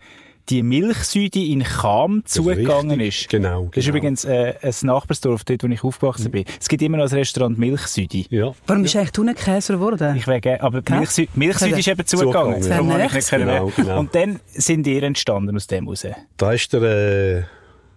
die 0.50 0.62
Milchsüde 0.62 1.38
in 1.38 1.62
Cham 1.62 2.22
Das 2.22 2.32
ist 2.32 2.42
zugegangen 2.42 3.00
richtig. 3.00 3.22
ist. 3.22 3.28
Genau, 3.28 3.68
Das 3.72 3.78
ist 3.78 3.84
genau. 3.86 3.96
übrigens 3.98 4.24
äh, 4.24 4.54
ein 4.60 4.74
Nachbarsdorf, 4.82 5.44
dort, 5.44 5.62
wo 5.62 5.68
ich 5.68 5.84
aufgewachsen 5.84 6.30
bin. 6.30 6.44
Es 6.60 6.68
gibt 6.68 6.82
immer 6.82 6.98
noch 6.98 7.10
ein 7.10 7.16
Restaurant 7.16 7.58
Milchsüde. 7.58 8.24
Ja. 8.30 8.52
Warum 8.66 8.82
bist 8.82 8.94
du 8.94 8.98
eigentlich 8.98 9.12
Thunenkäser 9.12 9.74
geworden? 9.74 10.16
Ich 10.16 10.26
wäre 10.26 10.60
aber 10.60 10.82
Hä? 10.88 10.96
Milchsüde, 10.96 11.28
Milchsüde 11.34 11.78
ist 11.78 11.88
eben 11.88 12.06
zugegangen. 12.06 12.62
Zugegangen, 12.62 13.00
ich 13.06 13.12
nicht. 13.12 13.30
Genau, 13.30 13.72
genau. 13.74 14.00
Und 14.00 14.14
dann 14.14 14.40
sind 14.46 14.86
ihr 14.86 15.02
entstanden 15.02 15.54
aus 15.56 15.66
dem 15.66 15.88
raus. 15.88 16.06
Da 16.36 16.52
ist 16.52 16.72
der, 16.72 16.82
äh, 16.82 17.42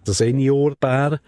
der 0.06 0.14
Seniorbär, 0.14 1.20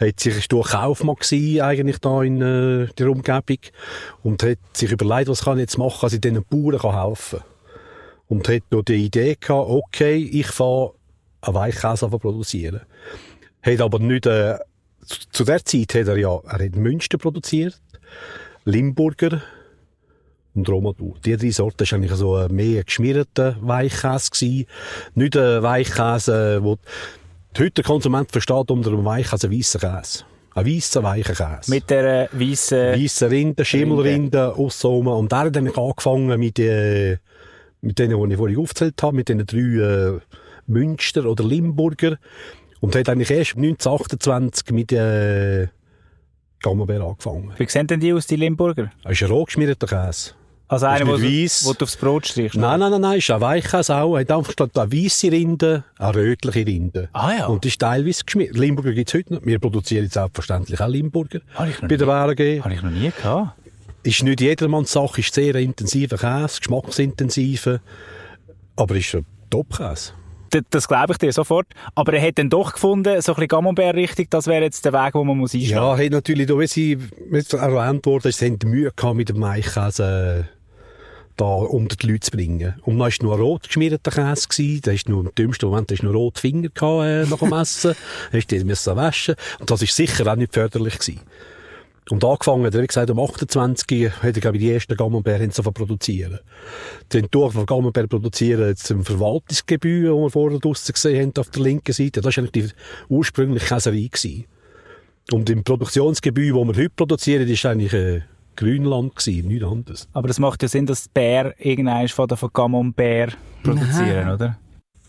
hat 0.00 0.20
sich, 0.20 0.36
ist 0.38 0.52
durch 0.52 0.70
Kaufmann 0.70 1.16
gewesen, 1.16 1.60
eigentlich 1.60 1.98
da 1.98 2.22
in 2.22 2.40
äh, 2.40 2.86
der 2.96 3.10
Umgebung 3.10 3.58
und 4.22 4.42
hat 4.42 4.58
sich 4.72 4.92
überlegt, 4.92 5.28
was 5.28 5.44
kann 5.44 5.58
ich 5.58 5.62
jetzt 5.62 5.78
machen, 5.78 5.98
dass 6.02 6.12
ich 6.12 6.20
diesen 6.20 6.44
Bauern 6.44 6.78
kann 6.78 7.02
helfen 7.04 7.40
kann. 7.40 7.57
Und 8.28 8.48
hat 8.48 8.62
noch 8.70 8.82
die 8.82 9.06
Idee 9.06 9.36
gehabt, 9.40 9.68
okay, 9.70 10.16
ich 10.16 10.46
fange 10.48 10.90
einen 11.40 11.54
Weichkäse 11.54 12.10
zu 12.10 12.18
produzieren. 12.18 12.82
Hat 13.62 13.80
aber 13.80 13.98
nicht, 13.98 14.26
äh, 14.26 14.58
zu- 15.06 15.28
zu 15.30 15.44
der 15.44 15.64
Zeit 15.64 15.94
hat 15.94 16.08
er 16.08 16.16
ja, 16.16 16.38
er 16.46 16.64
hat 16.64 16.76
Münster 16.76 17.16
produziert, 17.18 17.80
Limburger 18.64 19.42
und 20.54 20.68
Romadur. 20.68 21.14
Die 21.24 21.36
drei 21.36 21.50
Sorten 21.50 21.90
war 21.90 21.96
eigentlich 21.96 22.12
so 22.12 22.34
ein 22.34 22.54
mehr 22.54 22.84
geschmierter 22.84 23.56
Weichkäse 23.60 24.30
gewesen. 24.30 24.66
Nicht 25.14 25.36
ein 25.36 25.62
Weichkäse, 25.62 26.62
wo 26.62 26.76
heute 27.56 27.70
der 27.70 27.84
Konsument 27.84 28.30
versteht 28.30 28.70
unter 28.70 28.90
einem 28.90 29.04
Weichkäse 29.04 29.46
einen 29.46 29.58
weissen 29.58 29.80
Käse. 29.80 30.24
Ein 30.54 30.66
weisser, 30.66 31.02
weicher 31.02 31.34
Käse. 31.34 31.70
Mit 31.70 31.88
der 31.88 32.24
äh, 32.24 32.28
weißen... 32.32 33.00
Weisse 33.02 33.30
Rinde, 33.30 33.64
Schimmelrinde, 33.64 34.54
aussen 34.54 35.06
Und 35.06 35.32
er 35.32 35.38
hat 35.38 35.56
dann 35.56 35.68
angefangen 35.68 36.38
mit, 36.38 36.58
äh, 36.58 37.18
mit 37.80 37.98
denen, 37.98 38.22
die 38.22 38.32
ich 38.32 38.38
vorhin 38.38 38.58
aufgezählt 38.58 39.02
habe, 39.02 39.16
mit 39.16 39.28
den 39.28 39.44
drei 39.46 39.58
äh, 39.58 40.18
Münster 40.66 41.24
oder 41.26 41.44
Limburger. 41.44 42.18
Und 42.80 42.94
hat 42.94 43.08
eigentlich 43.08 43.30
erst 43.30 43.56
1928 43.56 44.70
mit 44.70 44.92
äh, 44.92 45.68
Gammelbeer 46.62 47.02
angefangen. 47.02 47.52
Wie 47.56 47.68
sehen 47.68 47.86
denn 47.86 48.00
die 48.00 48.12
aus, 48.12 48.26
die 48.26 48.36
Limburger? 48.36 48.90
Das 49.02 49.12
ist 49.12 49.22
ein 49.22 49.30
roh 49.30 49.44
geschmierter 49.44 49.86
Käse. 49.86 50.32
Also 50.70 50.84
einer, 50.84 51.06
wo, 51.06 51.14
weiss. 51.14 51.64
wo 51.64 51.72
du 51.72 51.84
aufs 51.84 51.96
Brot 51.96 52.26
strichst? 52.26 52.56
Nein, 52.58 52.78
nein, 52.78 52.90
nein, 52.90 53.00
nein, 53.00 53.18
ist 53.18 53.30
ein 53.30 53.40
Weichkäse 53.40 53.96
auch. 53.96 54.16
Er 54.16 54.20
hat 54.20 54.30
einfach 54.30 54.52
statt 54.52 54.76
eine 54.76 54.92
weisse 54.92 55.32
Rinde 55.32 55.84
eine 55.96 56.14
rötliche 56.14 56.66
Rinde. 56.66 57.08
Ah 57.14 57.32
ja. 57.32 57.46
Und 57.46 57.64
ist 57.64 57.80
teilweise 57.80 58.22
geschmiert. 58.22 58.54
Limburger 58.54 58.92
gibt's 58.92 59.14
heute 59.14 59.34
noch. 59.34 59.46
Wir 59.46 59.58
produzieren 59.58 60.04
jetzt 60.04 60.12
selbstverständlich 60.14 60.78
auch 60.78 60.88
Limburger. 60.88 61.40
Habe 61.54 61.70
ich 61.70 61.80
noch 61.80 61.88
Bei 61.88 61.96
der 61.96 62.06
nie-. 62.06 62.60
Habe 62.60 62.74
ich 62.74 62.82
noch 62.82 62.90
nie 62.90 63.10
gehabt. 63.10 63.58
Ist 64.08 64.22
nicht 64.22 64.40
jedermanns 64.40 64.92
Sache, 64.92 65.20
ist 65.20 65.34
sehr 65.34 65.54
intensiver 65.56 66.16
Käse, 66.16 66.60
geschmacksintensiver. 66.60 67.80
Aber 68.74 68.96
ist 68.96 69.14
ein 69.14 69.26
Top-Käse. 69.50 70.12
Das, 70.48 70.62
das 70.70 70.88
glaube 70.88 71.12
ich 71.12 71.18
dir 71.18 71.30
sofort. 71.30 71.66
Aber 71.94 72.14
er 72.14 72.26
hat 72.26 72.38
dann 72.38 72.48
doch 72.48 72.72
gefunden, 72.72 73.20
so 73.20 73.32
ein 73.32 73.34
bisschen 73.34 73.48
Camembert 73.48 73.96
richtig, 73.96 74.30
das 74.30 74.46
wäre 74.46 74.64
jetzt 74.64 74.82
der 74.86 74.94
Weg, 74.94 75.14
wo 75.14 75.24
man 75.24 75.36
muss 75.36 75.52
einschlagen 75.52 75.98
Ja, 75.98 76.04
hat 76.06 76.10
natürlich, 76.10 76.46
da, 76.46 76.58
wie 76.58 76.66
sie 76.66 76.96
erwähnt 77.52 78.06
wurde, 78.06 78.32
sie 78.32 78.46
haben 78.46 78.58
Mühe 78.64 78.90
gehabt, 78.96 79.14
mit 79.14 79.28
dem 79.28 79.42
Weichkäse 79.42 80.46
äh, 80.48 80.54
da 81.36 81.44
unter 81.44 81.96
die 81.96 82.06
Leute 82.06 82.20
zu 82.20 82.30
bringen. 82.30 82.80
Und 82.86 82.98
dann 82.98 83.10
war 83.10 83.12
nur 83.20 83.34
ein 83.34 83.40
rot 83.42 83.64
geschmierter 83.64 84.10
Käse. 84.10 84.48
Gewesen. 84.48 84.80
Der 84.86 84.94
ist 84.94 85.10
nur 85.10 85.22
im 85.22 85.34
dümmsten 85.34 85.68
Moment, 85.68 85.90
da 85.90 85.94
ist 85.94 86.02
nur 86.02 86.14
rot 86.14 86.38
Finger 86.38 86.70
gehabt, 86.70 87.04
äh, 87.04 87.26
nach 87.26 87.40
dem 87.40 87.52
Essen. 87.52 87.94
Da 88.32 88.64
müssen 88.64 88.96
waschen. 88.96 89.34
Und 89.60 89.70
das 89.70 89.82
ist 89.82 89.94
sicher 89.94 90.32
auch 90.32 90.36
nicht 90.36 90.54
förderlich 90.54 90.98
gewesen. 90.98 91.20
Und 92.10 92.24
angefangen, 92.24 92.64
hat 92.64 92.74
er, 92.74 92.82
wie 92.82 92.86
gesagt, 92.86 93.10
um 93.10 93.20
28 93.20 94.10
hat 94.10 94.36
er, 94.36 94.40
glaube 94.40 94.56
ich, 94.56 94.62
die 94.62 94.72
ersten 94.72 94.96
Gammelbeeren 94.96 95.50
zu 95.50 95.62
produzieren. 95.62 96.38
Die 97.12 97.22
durch 97.22 97.52
von 97.52 97.66
Gammelbeeren 97.66 98.08
produzieren 98.08 98.68
jetzt 98.68 98.90
im 98.90 99.04
Verwaltungsgebäude, 99.04 100.14
wo 100.14 100.22
wir 100.22 100.30
vorher 100.30 100.58
draussen 100.58 100.92
gesehen 100.92 101.20
haben, 101.20 101.32
auf 101.38 101.50
der 101.50 101.62
linken 101.62 101.92
Seite. 101.92 102.20
Das 102.20 102.36
war 102.36 102.42
eigentlich 102.42 102.72
die 102.72 102.74
ursprüngliche 103.08 103.66
Käserei 103.66 104.08
gewesen. 104.10 104.46
Und 105.32 105.50
im 105.50 105.62
Produktionsgebäude, 105.62 106.54
wo 106.54 106.64
wir 106.64 106.74
heute 106.74 106.90
produzieren, 106.90 107.46
ist 107.46 107.66
eigentlich 107.66 107.92
äh, 107.92 108.22
Grünland 108.56 109.14
gewesen, 109.14 109.48
nichts 109.48 109.66
anderes. 109.66 110.08
Aber 110.14 110.28
das 110.28 110.38
macht 110.38 110.62
ja 110.62 110.68
Sinn, 110.68 110.86
dass 110.86 111.04
die 111.04 111.10
Bär 111.12 111.54
irgendein 111.58 112.08
von 112.08 112.26
der 112.26 112.38
von 112.38 112.52
Camembert 112.52 113.36
produzieren, 113.62 114.30
oder? 114.30 114.58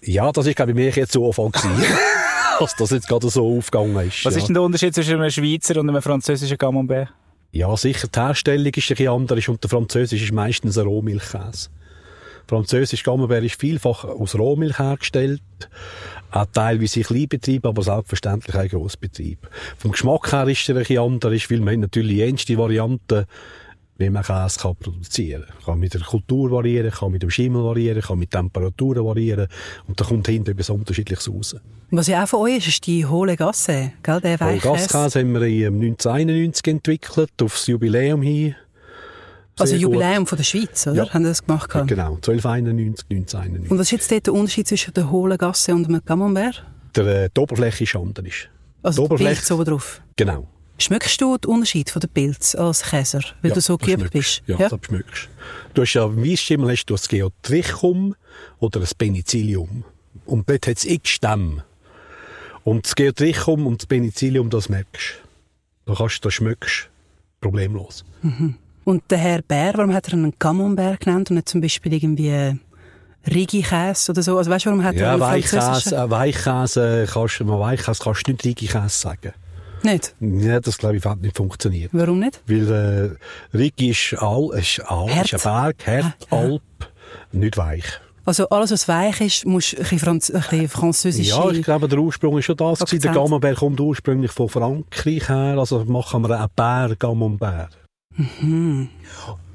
Ja, 0.02 0.32
das 0.32 0.48
ist, 0.48 0.56
glaube 0.56 0.72
ich, 0.72 0.76
mehr 0.76 0.92
jetzt 0.92 1.14
so 1.14 1.26
Anfang 1.26 1.52
gewesen. 1.52 1.72
dass 2.60 2.76
das 2.76 2.90
jetzt 2.92 3.08
gerade 3.08 3.30
so 3.30 3.58
aufgegangen 3.58 4.08
ist. 4.08 4.26
Was 4.26 4.34
ja. 4.34 4.40
ist 4.40 4.48
denn 4.48 4.54
der 4.54 4.64
Unterschied 4.64 4.94
zwischen 4.94 5.16
einem 5.16 5.30
Schweizer 5.30 5.80
und 5.80 5.90
einem 5.90 6.02
französischen 6.02 6.58
Camembert? 6.58 7.10
Ja, 7.52 7.76
sicher, 7.76 8.08
die 8.08 8.20
Herstellung 8.20 8.68
ist 8.68 8.76
ein 8.92 8.96
bisschen 8.96 9.10
anders 9.10 9.48
und 9.48 9.64
der 9.64 9.70
Französisch 9.70 10.24
ist 10.24 10.32
meistens 10.32 10.78
ein 10.78 10.86
Rohmilchkäse. 10.86 11.70
Französisch 12.48 13.04
Camembert 13.04 13.44
ist 13.44 13.60
vielfach 13.60 14.04
aus 14.04 14.34
Rohmilch 14.36 14.80
hergestellt, 14.80 15.42
auch 16.32 16.48
teilweise 16.52 17.00
in 17.00 17.06
Kleinbetrieben, 17.06 17.70
aber 17.70 17.84
selbstverständlich 17.84 18.56
auch 18.56 18.64
in 18.64 18.70
Grossbetrieben. 18.70 19.50
Vom 19.78 19.92
Geschmack 19.92 20.32
her 20.32 20.48
ist 20.48 20.68
er 20.68 20.76
ein 20.76 20.80
bisschen 20.80 21.00
anders, 21.00 21.52
weil 21.52 21.60
man 21.60 21.80
natürlich 21.80 22.18
jenste 22.18 22.58
Varianten, 22.58 23.26
wie 24.00 24.10
man 24.10 24.24
Käse 24.24 24.60
kann 24.60 24.76
produzieren 24.78 25.44
kann. 25.46 25.66
Kann 25.66 25.80
mit 25.80 25.94
der 25.94 26.02
Kultur 26.02 26.50
variieren, 26.52 26.90
kann 26.90 27.12
mit 27.12 27.22
dem 27.22 27.30
Schimmel 27.30 27.64
variieren, 27.64 28.02
kann 28.02 28.18
mit 28.18 28.32
Temperaturen 28.32 29.06
variieren 29.06 29.48
und 29.88 30.00
da 30.00 30.06
kommt 30.06 30.28
hinten 30.28 30.52
etwas 30.52 30.70
Unterschiedliches 30.72 31.30
raus. 31.30 31.56
Was 31.92 32.08
ja 32.08 32.24
auch 32.24 32.28
von 32.28 32.42
euch 32.42 32.58
ist, 32.58 32.68
ist 32.70 32.88
die 32.88 33.06
hohle 33.06 33.36
Gasse, 33.36 33.92
gell, 34.02 34.22
der 34.22 34.40
Weichkäse. 34.40 34.68
Gaskäse 34.88 35.20
haben 35.20 35.34
wir 35.34 35.42
im 35.68 35.76
1991 35.82 36.68
entwickelt, 36.68 37.30
aufs 37.42 37.68
Jubiläum 37.68 38.22
hin. 38.22 38.56
Also 39.60 39.74
gut. 39.74 39.82
Jubiläum 39.82 40.26
von 40.26 40.38
der 40.38 40.46
Schweiz, 40.46 40.88
oder? 40.88 40.96
Ja. 41.06 41.14
Haben 41.14 41.24
Sie 41.26 41.30
das 41.32 41.46
gemacht? 41.46 41.70
gehabt? 41.70 41.88
Genau, 41.90 42.16
1291, 42.16 43.06
1991. 43.10 43.72
Und 43.72 43.78
was 43.78 43.88
ist 43.88 43.92
jetzt 43.92 44.12
dort 44.12 44.26
der 44.28 44.34
Unterschied 44.34 44.68
zwischen 44.68 44.94
der 44.94 45.12
hohlen 45.12 45.38
Gasse 45.38 45.76
und 45.76 45.88
dem 45.90 46.04
Camembert? 46.06 46.64
Der, 46.96 47.24
äh, 47.26 47.30
die 47.36 47.42
Oberfläche 47.42 47.84
ist 47.84 47.96
anders. 47.96 48.34
Also 48.82 49.02
Die 49.02 49.06
Oberfläche- 49.14 49.54
oben 49.54 49.66
drauf. 49.66 50.02
Genau. 50.16 50.48
Schmeckst 50.82 51.20
du 51.22 51.38
den 51.38 51.52
Unterschied 51.52 51.90
von 51.90 52.00
den 52.00 52.10
Pilz 52.10 52.56
als 52.56 52.84
Käser, 52.84 53.22
weil 53.42 53.50
Ja, 53.50 53.56
du 53.56 53.62
so 53.62 53.78
geübt 53.78 54.12
bist? 54.12 54.42
Ja, 54.48 54.58
das 54.58 54.80
schmeckst. 54.86 55.30
Du 55.74 55.82
hast 55.82 55.94
ja 55.94 56.06
im 56.06 56.24
Weisschimmel 56.24 56.72
hast 56.72 56.86
du 56.86 56.94
das 56.94 57.08
Geotrichum 57.08 58.16
oder 58.60 58.80
das 58.80 58.94
Penicillium. 58.94 59.84
Und 60.26 60.50
dort 60.50 60.68
hat 60.68 60.78
es 60.78 60.86
x 60.86 61.10
Stämme. 61.10 61.64
Und 62.64 62.86
das 62.86 62.96
Geotrichum 62.96 63.68
und 63.68 63.82
das 63.82 63.88
Penicillium, 63.88 64.50
das 64.50 64.70
merkst 64.70 65.16
du. 65.86 65.92
Da 65.92 65.98
kannst 65.98 66.24
du, 66.24 66.28
das 66.28 66.34
schmeckst 66.36 66.90
problemlos. 67.42 68.06
Und 68.84 69.04
der 69.10 69.18
Herr 69.18 69.42
Bär, 69.42 69.74
warum 69.76 69.94
hat 69.94 70.08
er 70.08 70.14
einen 70.14 70.38
Camembert 70.40 71.02
genannt 71.02 71.30
und 71.30 71.36
nicht 71.38 71.50
zum 71.50 71.62
Beispiel 71.62 71.94
irgendwie 71.94 72.58
Rigi-Käse 73.28 74.12
oder 74.12 74.22
so? 74.24 74.38
Also 74.38 74.50
weißt 74.52 74.66
du, 74.66 74.70
warum 74.70 74.84
hat 74.84 74.96
er 74.96 75.02
Ja, 75.02 75.12
einen 75.14 75.22
Weichkäse, 75.22 75.96
äh, 75.96 76.10
Weichkäse, 76.10 77.08
kannst, 77.12 77.40
Weichkäse 77.46 78.04
kannst 78.04 78.28
du 78.28 78.32
nicht 78.32 78.46
Rigi-Käse 78.46 78.90
sagen. 78.90 79.34
Nicht? 79.84 80.14
Ja, 80.20 80.60
das 80.60 80.78
glaube 80.78 80.98
ich 80.98 81.06
wird 81.06 81.22
nicht 81.22 81.38
funktionieren. 81.38 81.90
Warum 81.94 82.20
nicht? 82.20 82.42
Weil 82.48 83.18
äh, 83.54 83.58
Rigi 83.58 83.90
ist 83.92 84.16
Al, 84.20 84.50
ist 84.58 84.80
Al, 84.82 85.14
Hart. 85.16 85.32
ist 85.34 85.46
ein 85.46 85.54
Berg, 85.54 85.88
hart, 85.88 86.16
Ah, 86.30 86.36
ja. 86.36 86.38
Alp, 86.42 86.62
nicht 87.32 87.58
weich. 87.58 87.86
Also 88.26 88.48
alles, 88.50 88.70
was 88.72 88.88
weich 88.88 89.22
ist, 89.22 89.46
muss 89.46 89.74
ein 89.74 89.80
bisschen, 89.80 90.00
Franz 90.00 90.30
ein 90.30 90.44
bisschen. 91.12 91.24
Ja, 91.24 91.50
ich 91.50 91.64
glaube, 91.64 91.88
der 91.88 91.98
Ursprung 92.00 92.38
ist 92.38 92.46
schon 92.46 92.58
das. 92.58 92.80
gewesen. 92.80 93.02
Der 93.02 93.12
Akzent. 93.12 93.26
Camembert 93.26 93.58
kommt 93.58 93.80
ursprünglich 93.80 94.32
von 94.32 94.50
Frankreich 94.50 95.28
her, 95.30 95.56
also 95.58 95.84
machen 95.86 96.22
wir 96.28 96.38
einen 96.40 96.50
Bär 96.56 96.96
Camembert. 96.98 97.76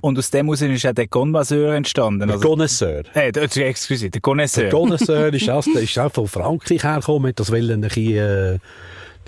Und 0.01 0.19
aus 0.19 0.31
dem 0.31 0.47
heraus 0.47 0.63
ist 0.63 0.87
auch 0.87 0.93
der 0.93 1.07
Connoisseur 1.09 1.75
entstanden. 1.75 2.27
Der 2.27 2.37
Also, 2.37 2.49
Connoisseur. 2.49 3.03
äh, 3.15 3.31
der- 3.31 3.45
excuse, 3.69 4.03
der 4.05 4.11
Der 4.11 4.21
Connoisseur. 4.21 4.71
Connoisseur 4.71 5.33
ist, 5.33 5.49
ist 5.49 5.99
auch 5.99 6.13
von 6.13 6.27
Frankreich 6.29 6.83
hergekommen, 6.83 7.29
hat 7.29 7.41
das 7.41 7.51
wollen 7.53 7.71
ein 7.71 7.81
bisschen, 7.83 8.17
äh, 8.17 8.59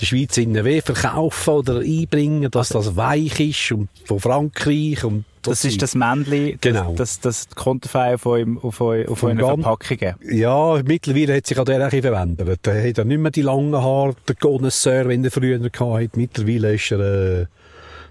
der 0.01 0.07
Schweiz 0.07 0.37
in 0.37 0.53
den 0.55 0.65
Weh 0.65 0.81
verkaufen 0.83 1.51
oder 1.55 1.79
einbringen, 1.81 2.51
dass 2.51 2.69
das 2.71 2.97
weich 2.97 3.41
ist 3.41 3.73
und 3.73 3.89
von 4.05 4.21
Frankreich 4.21 5.05
und 5.05 5.25
das 5.43 5.65
ist 5.65 5.81
das 5.81 5.95
Männchen, 5.95 6.59
Genau. 6.61 6.95
das, 6.97 7.21
das, 7.21 7.47
das 7.47 7.55
Konterfei 7.55 8.15
auf, 8.15 8.27
eurem, 8.27 8.59
auf, 8.59 8.81
eu- 8.81 9.07
auf 9.07 9.23
euren 9.23 9.39
Verpackungen. 9.39 10.17
Ja, 10.29 10.83
mittlerweile 10.85 11.37
hat 11.37 11.47
sich 11.47 11.57
auch 11.59 11.65
der 11.65 11.85
ein 11.85 12.03
verändert. 12.03 12.67
Er 12.67 12.89
hat 12.89 12.99
ja 12.99 13.05
nicht 13.05 13.19
mehr 13.19 13.31
die 13.31 13.43
langen 13.43 13.77
Haare, 13.77 14.17
der 14.27 14.35
Connoisseur, 14.35 15.09
wie 15.09 15.23
er 15.25 15.31
früher 15.31 15.61
hatte. 15.63 16.11
Mittlerweile 16.17 16.75
ist 16.75 16.91
er, 16.91 17.43
äh, 17.43 17.47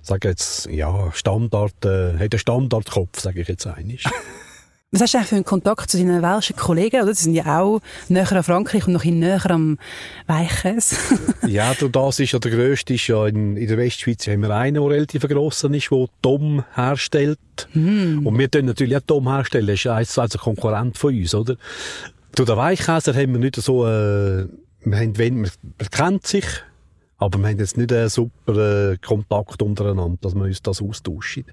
sage 0.01 0.29
jetzt, 0.29 0.67
ja, 0.71 1.11
Standard, 1.13 1.73
äh, 1.83 2.13
hat 2.13 2.31
einen 2.33 2.39
Standardkopf, 2.39 3.19
sage 3.19 3.41
ich 3.41 3.47
jetzt 3.49 3.67
eigentlich. 3.67 4.03
Was 4.95 5.01
hast 5.01 5.13
du 5.13 5.17
eigentlich 5.17 5.29
für 5.29 5.35
einen 5.35 5.43
Kontakt 5.43 5.91
zu 5.91 5.97
deinen 5.97 6.21
welschen 6.21 6.55
Kollegen? 6.55 7.01
Oder? 7.01 7.11
Die 7.11 7.19
sind 7.19 7.33
ja 7.33 7.59
auch 7.59 7.81
näher 8.07 8.31
an 8.31 8.43
Frankreich 8.43 8.87
und 8.87 8.93
noch 8.93 9.03
ein 9.03 9.19
näher 9.19 9.51
am 9.51 9.77
Weichkäse. 10.25 10.95
ja, 11.47 11.73
das 11.73 12.19
ist 12.21 12.31
ja 12.31 12.39
der 12.39 12.51
grösste, 12.51 12.93
ist 12.93 13.05
ja 13.07 13.27
in, 13.27 13.57
in 13.57 13.67
der 13.67 13.77
Westschweiz 13.77 14.25
haben 14.25 14.43
wir 14.43 14.51
einen, 14.51 14.75
der 14.75 14.89
relativ 14.89 15.23
gross 15.23 15.65
ist, 15.65 15.91
der 15.91 16.05
Tom 16.21 16.63
herstellt. 16.75 17.39
Und 17.73 18.39
wir 18.39 18.49
tun 18.49 18.67
natürlich 18.67 18.95
auch 18.95 19.01
Tom 19.05 19.27
herstellen, 19.27 19.67
das 19.67 19.83
ist 19.83 19.87
eins 19.87 20.17
ein 20.17 20.29
Konkurrent 20.29 20.97
von 20.97 21.13
uns, 21.13 21.35
oder? 21.35 21.57
Du, 22.33 22.45
den 22.45 22.55
Weichkäser 22.55 23.13
haben 23.13 23.33
wir 23.33 23.39
nicht 23.39 23.57
so, 23.57 23.85
äh, 23.85 24.47
wir 24.85 24.97
haben 24.97 25.17
wen, 25.17 25.41
man, 25.41 25.51
man 25.77 25.89
kennt 25.89 26.25
sich, 26.25 26.45
aber 27.17 27.37
wir 27.39 27.49
haben 27.49 27.59
jetzt 27.59 27.75
nicht 27.75 27.91
einen 27.91 28.07
super 28.07 28.93
äh, 28.93 28.97
Kontakt 29.05 29.61
untereinander, 29.61 30.19
dass 30.21 30.35
wir 30.35 30.43
uns 30.43 30.61
das 30.61 30.81
austauschen. 30.81 31.43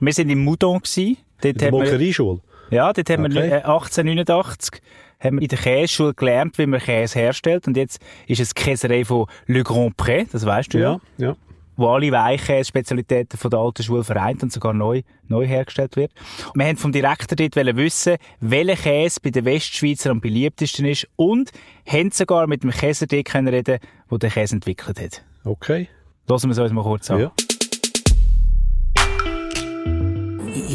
Wir 0.00 0.14
sind 0.14 0.30
im 0.30 0.44
Moudon 0.44 0.80
gsi. 0.80 1.18
Dort 1.42 1.56
In 1.56 1.58
der 1.58 1.70
Molkerieschule. 1.72 2.40
Ja, 2.70 2.92
dort 2.92 3.10
haben 3.10 3.24
wir 3.24 3.30
Okay. 3.40 3.48
äh, 3.50 3.62
1889 3.62 4.80
haben 5.20 5.36
wir 5.36 5.42
in 5.42 5.48
der 5.48 5.58
Käseschule 5.58 6.14
gelernt, 6.14 6.56
wie 6.58 6.66
man 6.66 6.80
Käse 6.80 7.18
herstellt. 7.18 7.66
Und 7.66 7.76
jetzt 7.76 8.00
ist 8.26 8.40
es 8.40 8.54
die 8.54 8.62
Käserei 8.62 9.04
von 9.04 9.26
Le 9.46 9.62
Grand 9.62 9.96
Pré, 9.96 10.26
das 10.30 10.46
weißt 10.46 10.72
du 10.72 10.78
ja. 10.78 11.00
Ja, 11.18 11.26
ja. 11.28 11.36
wo 11.76 11.88
alle 11.88 12.10
Weichkäse-Spezialitäten 12.10 13.36
von 13.36 13.50
der 13.50 13.60
alten 13.60 13.82
Schule 13.82 14.02
vereint 14.04 14.42
und 14.42 14.50
sogar 14.52 14.72
neu, 14.72 15.02
neu 15.28 15.46
hergestellt 15.46 15.96
wird. 15.96 16.12
Wir 16.54 16.66
haben 16.66 16.76
vom 16.78 16.92
Direktor 16.92 17.36
dort 17.36 17.54
wissen, 17.76 18.16
welcher 18.40 18.76
Käse 18.76 19.20
bei 19.22 19.30
den 19.30 19.44
Westschweizer 19.44 20.10
am 20.10 20.20
beliebtesten 20.20 20.86
ist 20.86 21.06
und 21.16 21.50
haben 21.86 22.10
sogar 22.12 22.46
mit 22.46 22.62
dem 22.62 22.70
Käser 22.70 23.06
dort 23.06 23.26
können 23.26 23.48
reden, 23.48 23.78
der 24.10 24.18
den 24.18 24.30
Käse 24.30 24.54
entwickelt 24.54 25.00
hat. 25.00 25.22
Okay. 25.44 25.88
Lassen 26.28 26.48
wir 26.48 26.52
es 26.52 26.58
uns 26.58 26.72
mal 26.72 26.82
kurz 26.82 27.10
an. 27.10 27.20
Ja. 27.20 27.32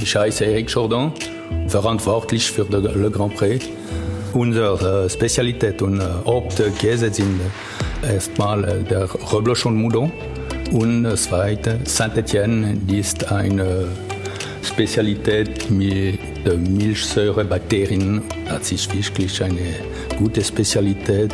Ich 0.01 0.15
heiße 0.15 0.45
Eric 0.45 0.69
Jourdan, 0.69 1.13
verantwortlich 1.67 2.51
für 2.51 2.65
den 2.65 3.11
Grand 3.11 3.35
Prix. 3.35 3.65
Unsere 4.33 5.05
äh, 5.05 5.09
Spezialität 5.09 5.81
und 5.81 5.99
äh, 5.99 6.03
Hauptkäse 6.25 7.13
sind 7.13 7.39
äh, 8.03 8.15
erstmal 8.15 8.63
äh, 8.63 8.83
der 8.83 9.07
Reblochon 9.31 9.75
Moudon 9.75 10.11
und 10.71 11.03
das 11.03 11.23
zweite 11.23 11.79
Saint-Étienne, 11.85 12.75
die 12.75 12.99
ist 12.99 13.31
eine 13.31 13.87
Spezialität 14.61 15.69
mit 15.69 16.19
Milchsäurebakterien. 16.45 18.23
Das 18.47 18.71
ist 18.71 18.93
wirklich 18.93 19.41
eine 19.41 19.75
gute 20.17 20.43
Spezialität, 20.43 21.33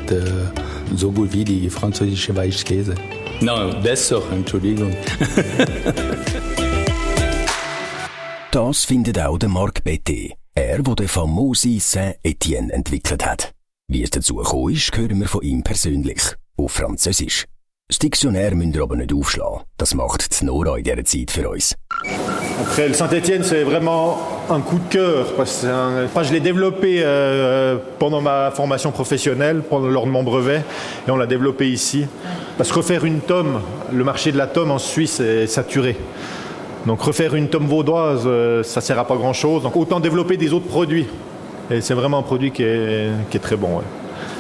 so 0.95 1.11
gut 1.11 1.33
wie 1.33 1.45
die 1.45 1.69
französische 1.69 2.35
Weichkäse. 2.35 2.93
Nein, 3.39 3.75
besser, 3.81 4.21
Entschuldigung. 4.31 4.93
Das 8.51 8.83
findet 8.85 9.19
auch 9.19 9.37
der 9.37 9.49
Marc 9.49 9.83
Betté, 9.85 10.33
er, 10.55 10.81
der 10.83 10.95
den 10.95 11.07
famosen 11.07 11.79
Saint-Étienne 11.79 12.71
entwickelt 12.71 13.25
hat. 13.25 13.51
Wie 13.87 14.03
es 14.03 14.09
dazu 14.09 14.35
gekommen 14.35 14.73
ist, 14.73 14.95
hören 14.97 15.19
wir 15.19 15.27
von 15.27 15.41
ihm 15.41 15.63
persönlich, 15.63 16.21
auf 16.57 16.71
Französisch. 16.73 17.45
Das 17.87 17.99
Diktionär 17.99 18.53
müsst 18.55 18.75
ihr 18.75 18.83
aber 18.83 18.95
nicht 18.95 19.13
aufschlagen. 19.13 19.61
Das 19.77 19.93
macht 19.93 20.39
die 20.39 20.45
Nora 20.45 20.77
in 20.77 20.83
dieser 20.83 21.03
Zeit 21.03 21.31
für 21.31 21.49
uns. 21.49 21.75
Après, 22.61 22.87
le 22.87 22.93
Saint-Etienne, 22.93 23.43
c'est 23.43 23.63
vraiment 23.63 24.17
un 24.49 24.61
coup 24.61 24.79
de 24.79 24.89
cœur. 24.93 25.25
Parce 25.35 25.61
que 25.61 25.67
un- 25.67 26.05
enfin, 26.05 26.23
je 26.23 26.31
l'ai 26.31 26.39
développé 26.39 27.01
euh, 27.03 27.77
pendant 27.99 28.21
ma 28.21 28.51
formation 28.51 28.91
professionnelle, 28.91 29.61
pendant, 29.69 29.87
lors 29.87 30.05
de 30.05 30.11
mon 30.11 30.23
brevet, 30.23 30.63
et 31.07 31.11
on 31.11 31.17
l'a 31.17 31.25
développé 31.27 31.69
ici. 31.69 32.05
Parce 32.57 32.69
que 32.69 32.75
refaire 32.75 33.03
une 33.03 33.19
tome, 33.21 33.61
le 33.91 34.03
marché 34.05 34.31
de 34.31 34.37
la 34.37 34.47
tome 34.47 34.71
en 34.71 34.77
Suisse 34.79 35.19
est 35.19 35.47
saturé. 35.47 35.97
Donc 36.85 37.01
refaire 37.01 37.35
une 37.35 37.47
tome 37.49 37.67
vaudoise, 37.67 38.23
euh, 38.25 38.63
ça 38.63 38.81
sert 38.81 38.97
à 38.97 39.05
pas 39.05 39.15
grand-chose. 39.15 39.63
Donc 39.63 39.75
autant 39.75 39.99
développer 39.99 40.37
des 40.37 40.51
autres 40.53 40.67
produits. 40.67 41.07
Et 41.69 41.79
c'est 41.81 41.93
vraiment 41.93 42.19
un 42.19 42.23
produit 42.23 42.51
qui 42.51 42.63
est, 42.63 43.09
qui 43.29 43.37
est 43.37 43.39
très 43.39 43.55
bon. 43.55 43.77
ouais. 43.77 43.83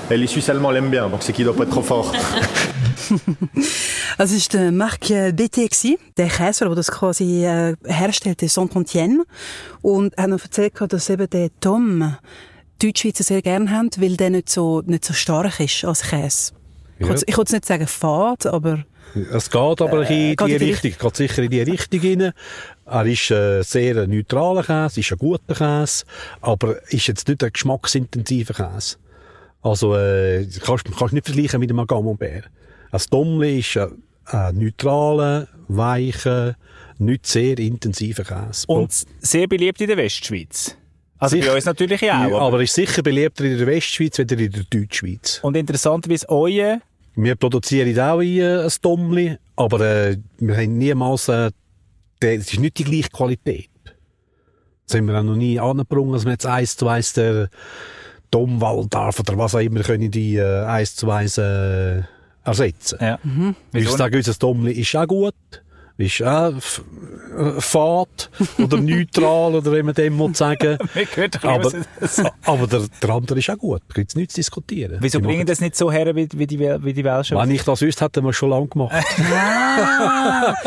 Et 0.09 0.17
les 0.17 0.27
Suisses 0.27 0.49
allemands 0.49 0.71
l'aiment 0.71 0.89
bien, 0.89 1.07
donc 1.07 1.21
c'est 1.23 1.31
qu'il 1.31 1.45
doit 1.45 1.55
pas 1.55 1.63
être 1.63 1.69
trop 1.69 1.81
fort. 1.83 2.11
Also 4.17 4.35
es 4.35 4.47
war 4.53 4.59
der 4.61 4.71
Marc 4.71 5.07
BT, 5.07 5.97
der 6.17 6.27
Käser, 6.27 6.65
der 6.67 6.75
das 6.75 6.91
quasi 6.91 7.45
äh, 7.45 7.75
herstellte, 7.85 8.47
Saint-Étienne. 8.49 9.23
Und 9.81 10.13
er 10.17 10.23
hat 10.23 10.29
noch 10.29 10.43
erzählt, 10.43 10.73
dass 10.89 11.09
eben 11.09 11.29
der 11.29 11.49
Tom 11.59 12.15
Deutschschweizer 12.81 13.23
sehr 13.23 13.41
gerne 13.41 13.71
haben, 13.71 13.89
weil 13.97 14.17
der 14.17 14.29
nicht 14.29 14.49
so, 14.49 14.81
nicht 14.85 15.05
so 15.05 15.13
stark 15.13 15.59
ist 15.59 15.85
als 15.85 16.01
Käse. 16.03 16.51
Ich 16.99 17.05
Ja. 17.05 17.09
wollte 17.09 17.23
ich 17.27 17.37
wollte 17.37 17.53
jetzt 17.53 17.53
nicht 17.53 17.65
sagen 17.67 17.87
fad, 17.87 18.45
aber 18.45 18.79
Es 19.33 19.49
geht 19.49 19.81
aber 19.81 20.09
in 20.09 20.31
Äh, 20.31 20.35
geht 20.35 20.47
die 20.47 20.53
in 20.53 20.59
die 20.59 20.65
Richtung, 20.71 20.91
geht 20.99 21.15
sicher 21.15 21.43
in 21.43 21.49
die 21.49 21.61
Richtung 21.61 21.99
rein. 22.01 22.33
Er 22.85 23.05
ist 23.05 23.31
äh, 23.31 23.61
sehr 23.63 23.97
ein 24.03 24.09
neutraler 24.09 24.63
Käse, 24.63 24.99
ist 25.01 25.11
ein 25.11 25.17
guter 25.17 25.53
Käse, 25.55 26.05
aber 26.41 26.81
ist 26.91 27.07
jetzt 27.07 27.27
nicht 27.27 27.43
ein 27.43 27.51
geschmacksintensiver 27.51 28.53
Käse. 28.53 28.97
Also, 29.61 29.95
äh, 29.95 30.47
kannst, 30.63 30.85
kannst 30.97 31.13
nicht 31.13 31.25
vergleichen 31.27 31.59
mit 31.59 31.69
einem 31.69 31.85
Camembert. 31.87 32.49
Ein 32.91 33.01
Dommli 33.09 33.59
ist 33.59 33.77
ein, 33.77 34.01
ein 34.25 34.57
neutraler, 34.57 35.47
weicher, 35.67 36.55
nicht 36.97 37.25
sehr 37.27 37.57
intensiver 37.59 38.23
Käse. 38.23 38.65
Und 38.67 38.91
sehr 39.19 39.47
beliebt 39.47 39.81
in 39.81 39.87
der 39.87 39.97
Westschweiz. 39.97 40.77
Also 41.17 41.35
Sicher- 41.35 41.49
bei 41.49 41.55
uns 41.55 41.65
natürlich 41.65 42.01
auch. 42.01 42.05
Ja, 42.07 42.25
aber- 42.25 42.41
aber 42.41 42.63
ist 42.63 42.73
sicher 42.73 43.03
beliebter 43.03 43.43
in 43.43 43.57
der 43.57 43.67
Westschweiz 43.67 44.19
als 44.19 44.31
in 44.31 44.51
der 44.51 44.63
Deutschschweiz. 44.69 45.39
Und 45.43 45.55
interessanterweise, 45.55 46.27
euer 46.29 46.79
Wir 47.23 47.35
produzieren 47.35 47.99
auch 47.99 48.17
ein 48.19 48.71
Dommli, 48.81 49.37
aber 49.55 49.79
äh, 49.81 50.17
wir 50.39 50.57
haben 50.57 50.79
niemals, 50.79 51.27
äh, 51.27 51.51
es 52.19 52.51
ist 52.51 52.59
nicht 52.59 52.79
die 52.79 52.83
gleiche 52.83 53.09
Qualität. 53.09 53.69
Das 54.87 54.97
haben 54.97 55.05
wir 55.07 55.19
auch 55.19 55.23
noch 55.23 55.35
nie 55.35 55.59
angebrungen, 55.59 56.13
dass 56.13 56.25
wir 56.25 56.31
jetzt 56.31 56.47
eins 56.47 56.75
zu 56.75 56.87
eins 56.87 57.13
der 57.13 57.49
Domwald 58.31 58.91
darf 58.91 59.19
oder 59.19 59.37
was 59.37 59.53
auch 59.53 59.59
immer 59.59 59.81
können 59.81 60.09
die 60.09 60.37
äh, 60.37 60.63
eins 60.63 60.95
zu 60.95 61.11
eins 61.11 61.37
äh, 61.37 62.01
ersetzen. 62.43 62.97
Ja. 62.99 63.19
Ich 63.23 63.55
Wieso 63.71 63.97
sage, 63.97 64.17
unser 64.17 64.33
Dommli 64.33 64.71
ist 64.71 64.95
auch 64.95 65.05
gut, 65.05 65.35
ist 65.97 66.23
auch 66.23 66.55
äh, 66.55 66.59
fad 67.59 68.29
oder 68.57 68.77
neutral 68.81 69.55
oder 69.55 69.71
wie 69.73 69.83
man 69.83 69.93
dem 69.93 70.13
muss 70.13 70.37
sagen. 70.37 70.77
Aber 71.43 71.71
aber 72.45 72.67
der, 72.67 72.81
der 73.01 73.09
andere 73.09 73.39
ist 73.39 73.49
auch 73.49 73.57
gut, 73.57 73.81
da 73.87 73.93
gibt 73.95 74.09
es 74.09 74.15
nichts 74.15 74.33
zu 74.33 74.39
diskutieren. 74.39 74.97
Wieso 74.99 75.19
Die 75.19 75.25
bringen 75.25 75.45
das 75.45 75.61
nicht 75.61 75.75
so 75.75 75.91
her 75.91 76.15
wie, 76.15 76.27
wie, 76.33 76.47
die, 76.47 76.59
wie 76.59 76.93
die 76.93 77.03
Welschen? 77.03 77.37
Wenn 77.37 77.51
ich 77.51 77.63
das 77.63 77.81
wüsste, 77.81 78.05
hätten 78.05 78.23
wir 78.23 78.33
schon 78.33 78.49
lange 78.49 78.67
gemacht. 78.67 78.93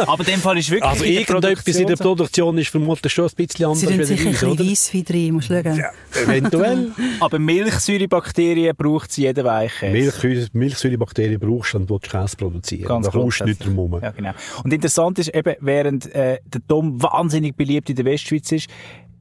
Aber 0.07 0.21
in 0.21 0.27
dem 0.27 0.41
Fall 0.41 0.59
ist 0.59 0.71
wirklich 0.71 0.91
Also 0.91 1.05
irgendetwas 1.05 1.77
in 1.77 1.87
der 1.87 1.97
Produktion 1.97 2.59
ist 2.59 2.69
vermutlich 2.69 3.13
schon 3.13 3.27
ein 3.27 3.35
bisschen 3.37 3.67
anders 3.67 3.81
sie 3.81 3.87
tun 3.87 3.99
wie 3.99 4.05
sicher 4.05 4.49
ein 4.49 4.57
bisschen 4.57 5.07
rein, 5.09 5.31
musst 5.33 5.51
du 5.51 5.63
schauen. 5.63 5.85
Eventuell. 6.15 6.93
so. 6.97 7.25
Aber 7.25 7.39
Milchsäurebakterien 7.39 8.75
braucht 8.77 9.11
es 9.11 9.17
jeder 9.17 9.45
Weiche. 9.45 9.91
Milch, 9.91 10.53
Milchsäurebakterien 10.53 11.41
brauchst 11.41 11.75
du, 11.75 11.79
dann 11.79 11.89
willst 11.89 12.07
du 12.07 12.19
Käse 12.19 12.37
produzieren. 12.37 12.89
Ganz 12.89 13.07
da 13.07 13.13
kommst 13.13 13.41
du 13.41 13.45
nicht 13.45 13.65
drum 13.65 13.75
herum. 13.75 14.01
Ja, 14.03 14.11
genau. 14.11 14.33
Und 14.63 14.73
interessant 14.73 15.19
ist 15.19 15.35
eben, 15.35 15.55
während 15.61 16.13
äh, 16.15 16.39
der 16.55 16.63
Dom 16.67 17.03
wahnsinnig 17.03 17.57
beliebt 17.57 17.91
in 17.91 17.97
der 17.97 18.05
Westschweiz 18.05 18.53
ist, 18.53 18.69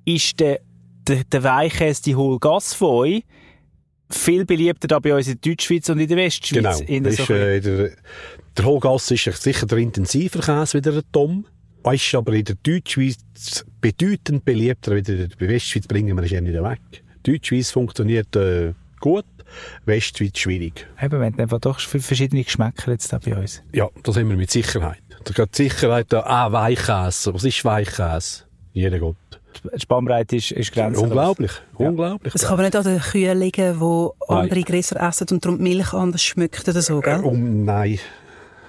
ist 0.06 0.40
der, 0.40 0.60
der, 1.08 1.24
der 1.26 1.44
Weichkäse, 1.44 2.04
die 2.04 2.16
euch, 2.16 3.24
viel 4.10 4.46
beliebter 4.46 4.88
da 4.88 5.00
bei 5.00 5.16
uns 5.16 5.28
in 5.28 5.40
der 5.42 5.52
Deutschschweiz 5.52 5.90
und 5.90 6.00
in 6.00 6.08
der 6.08 6.18
Westschweiz. 6.18 6.78
Genau. 6.78 6.92
In 6.92 7.04
der 7.04 7.14
ist, 7.14 7.26
so 7.26 7.34
äh, 7.34 7.60
der, 7.60 7.92
der 8.58 8.66
Hohlgass 8.66 9.12
ist 9.12 9.42
sicher 9.42 9.66
der 9.66 9.78
intensiver 9.80 10.40
Käse 10.40 10.78
wie 10.78 10.82
der 10.82 11.02
Tom. 11.12 11.46
Ist 11.92 12.16
aber 12.16 12.34
in 12.34 12.46
der 12.46 12.56
Deutschschweiz 12.64 13.66
bedeutend 13.82 14.46
beliebter 14.46 14.96
wie 14.96 15.02
der 15.02 15.30
Westschweiz 15.40 15.88
bringen 15.88 16.16
wir 16.16 16.24
es 16.24 16.32
ja 16.32 16.40
nicht 16.40 16.54
weg. 16.54 16.80
Deutschschweiz 17.24 17.72
funktioniert 17.72 18.36
äh, 18.36 18.74
gut, 19.00 19.26
Westschweiz 19.86 20.40
schwierig. 20.40 20.88
Eben, 21.02 21.20
wir 21.20 21.26
haben 21.26 21.40
einfach 21.40 21.60
doch 21.60 21.80
verschiedene 21.80 22.44
Geschmäcker 22.44 22.92
jetzt 22.92 23.12
da 23.12 23.20
bei 23.20 23.36
uns. 23.36 23.62
Ja, 23.74 23.90
das 24.02 24.16
haben 24.16 24.30
wir 24.30 24.38
mit 24.38 24.52
Sicherheit. 24.52 25.03
Da 25.24 25.34
geht 25.34 25.58
die 25.58 25.64
Sicherheit 25.70 26.08
da, 26.10 26.22
ah, 26.22 26.52
Weichkäse. 26.52 27.34
Was 27.34 27.44
ist 27.44 27.64
Weichkäse? 27.66 28.44
Jeder 28.74 29.00
Gott. 29.00 29.16
Die 29.76 29.80
Spannbreite 29.80 30.36
ist, 30.38 30.52
ist 30.52 30.72
grenzenlos. 30.74 31.04
Unglaublich. 31.10 31.52
Unglaublich. 31.76 32.34
Es 32.36 32.42
kann 32.44 32.54
aber 32.54 32.64
nicht 32.64 32.76
an 32.76 32.84
den 32.84 33.00
Kühen 33.00 33.40
liegen, 33.40 33.80
die 33.80 34.10
andere 34.28 34.62
Gräser 34.64 35.00
essen 35.08 35.28
und 35.32 35.46
darum 35.46 35.58
die 35.60 35.64
Milch 35.64 35.94
anders 35.94 36.24
schmeckt 36.24 36.68
oder 36.68 36.82
so, 36.82 37.00
Äh, 37.00 37.04
gell? 37.04 37.20
um, 37.22 37.64
nein, 37.64 38.00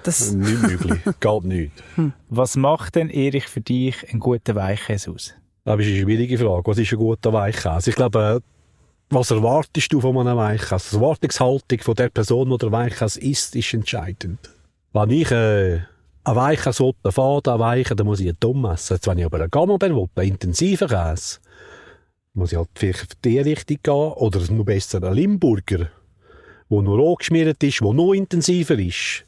Das, 0.03 0.31
nicht 0.31 0.61
möglich. 0.61 0.99
Geht 1.19 1.43
nicht. 1.43 1.71
Was 2.29 2.55
macht 2.55 2.95
denn, 2.95 3.09
Erich, 3.09 3.45
für 3.47 3.61
dich 3.61 4.07
einen 4.11 4.19
guten 4.19 4.55
Weichkäse 4.55 5.09
aus? 5.11 5.33
Das 5.63 5.79
ist 5.79 5.87
eine 5.87 6.01
schwierige 6.01 6.37
Frage. 6.37 6.61
Was 6.67 6.77
ist 6.77 6.91
ein 6.93 6.99
guter 6.99 7.33
Weichkäse? 7.33 7.89
Ich 7.89 7.95
glaube, 7.95 8.41
äh, 8.43 8.49
was 9.09 9.31
erwartest 9.31 9.91
du 9.91 9.99
von 9.99 10.15
einem 10.19 10.37
Weichkäse? 10.37 10.89
Die 10.91 10.95
Erwartungshaltung 10.97 11.79
von 11.79 11.95
der 11.95 12.09
Person, 12.09 12.49
die 12.51 12.57
der 12.59 12.71
Weichkäse 12.71 13.19
isst, 13.19 13.55
ist 13.55 13.73
entscheidend. 13.73 14.37
Wenn 14.93 15.09
ich 15.09 15.31
äh, 15.31 15.79
ein 16.25 16.35
weicher 16.35 16.73
Sotten 16.73 17.11
Faden, 17.11 17.53
ein 17.53 17.59
weicher, 17.59 17.95
dann 17.95 18.07
muss 18.07 18.19
ich 18.19 18.27
einen 18.27 18.37
dumm 18.39 18.65
essen. 18.65 18.95
Jetzt, 18.95 19.07
wenn 19.07 19.19
ich 19.19 19.25
aber 19.25 19.39
einen 19.39 19.51
Camembert 19.51 19.91
will, 19.91 20.09
einen 20.15 20.31
intensiven 20.31 20.87
Käse, 20.87 21.39
muss 22.33 22.51
ich 22.51 22.57
halt 22.57 22.69
vielleicht 22.75 23.03
auf 23.03 23.17
die 23.23 23.39
Richtung 23.39 23.77
gehen, 23.81 23.93
oder 23.93 24.51
noch 24.51 24.65
besser 24.65 25.03
einen 25.03 25.13
Limburger, 25.13 25.89
der 26.69 26.81
nur 26.81 27.11
angeschmiert 27.11 27.63
ist, 27.63 27.79
der 27.79 27.93
noch 27.93 28.13
intensiver 28.13 28.77
ist. 28.77 29.23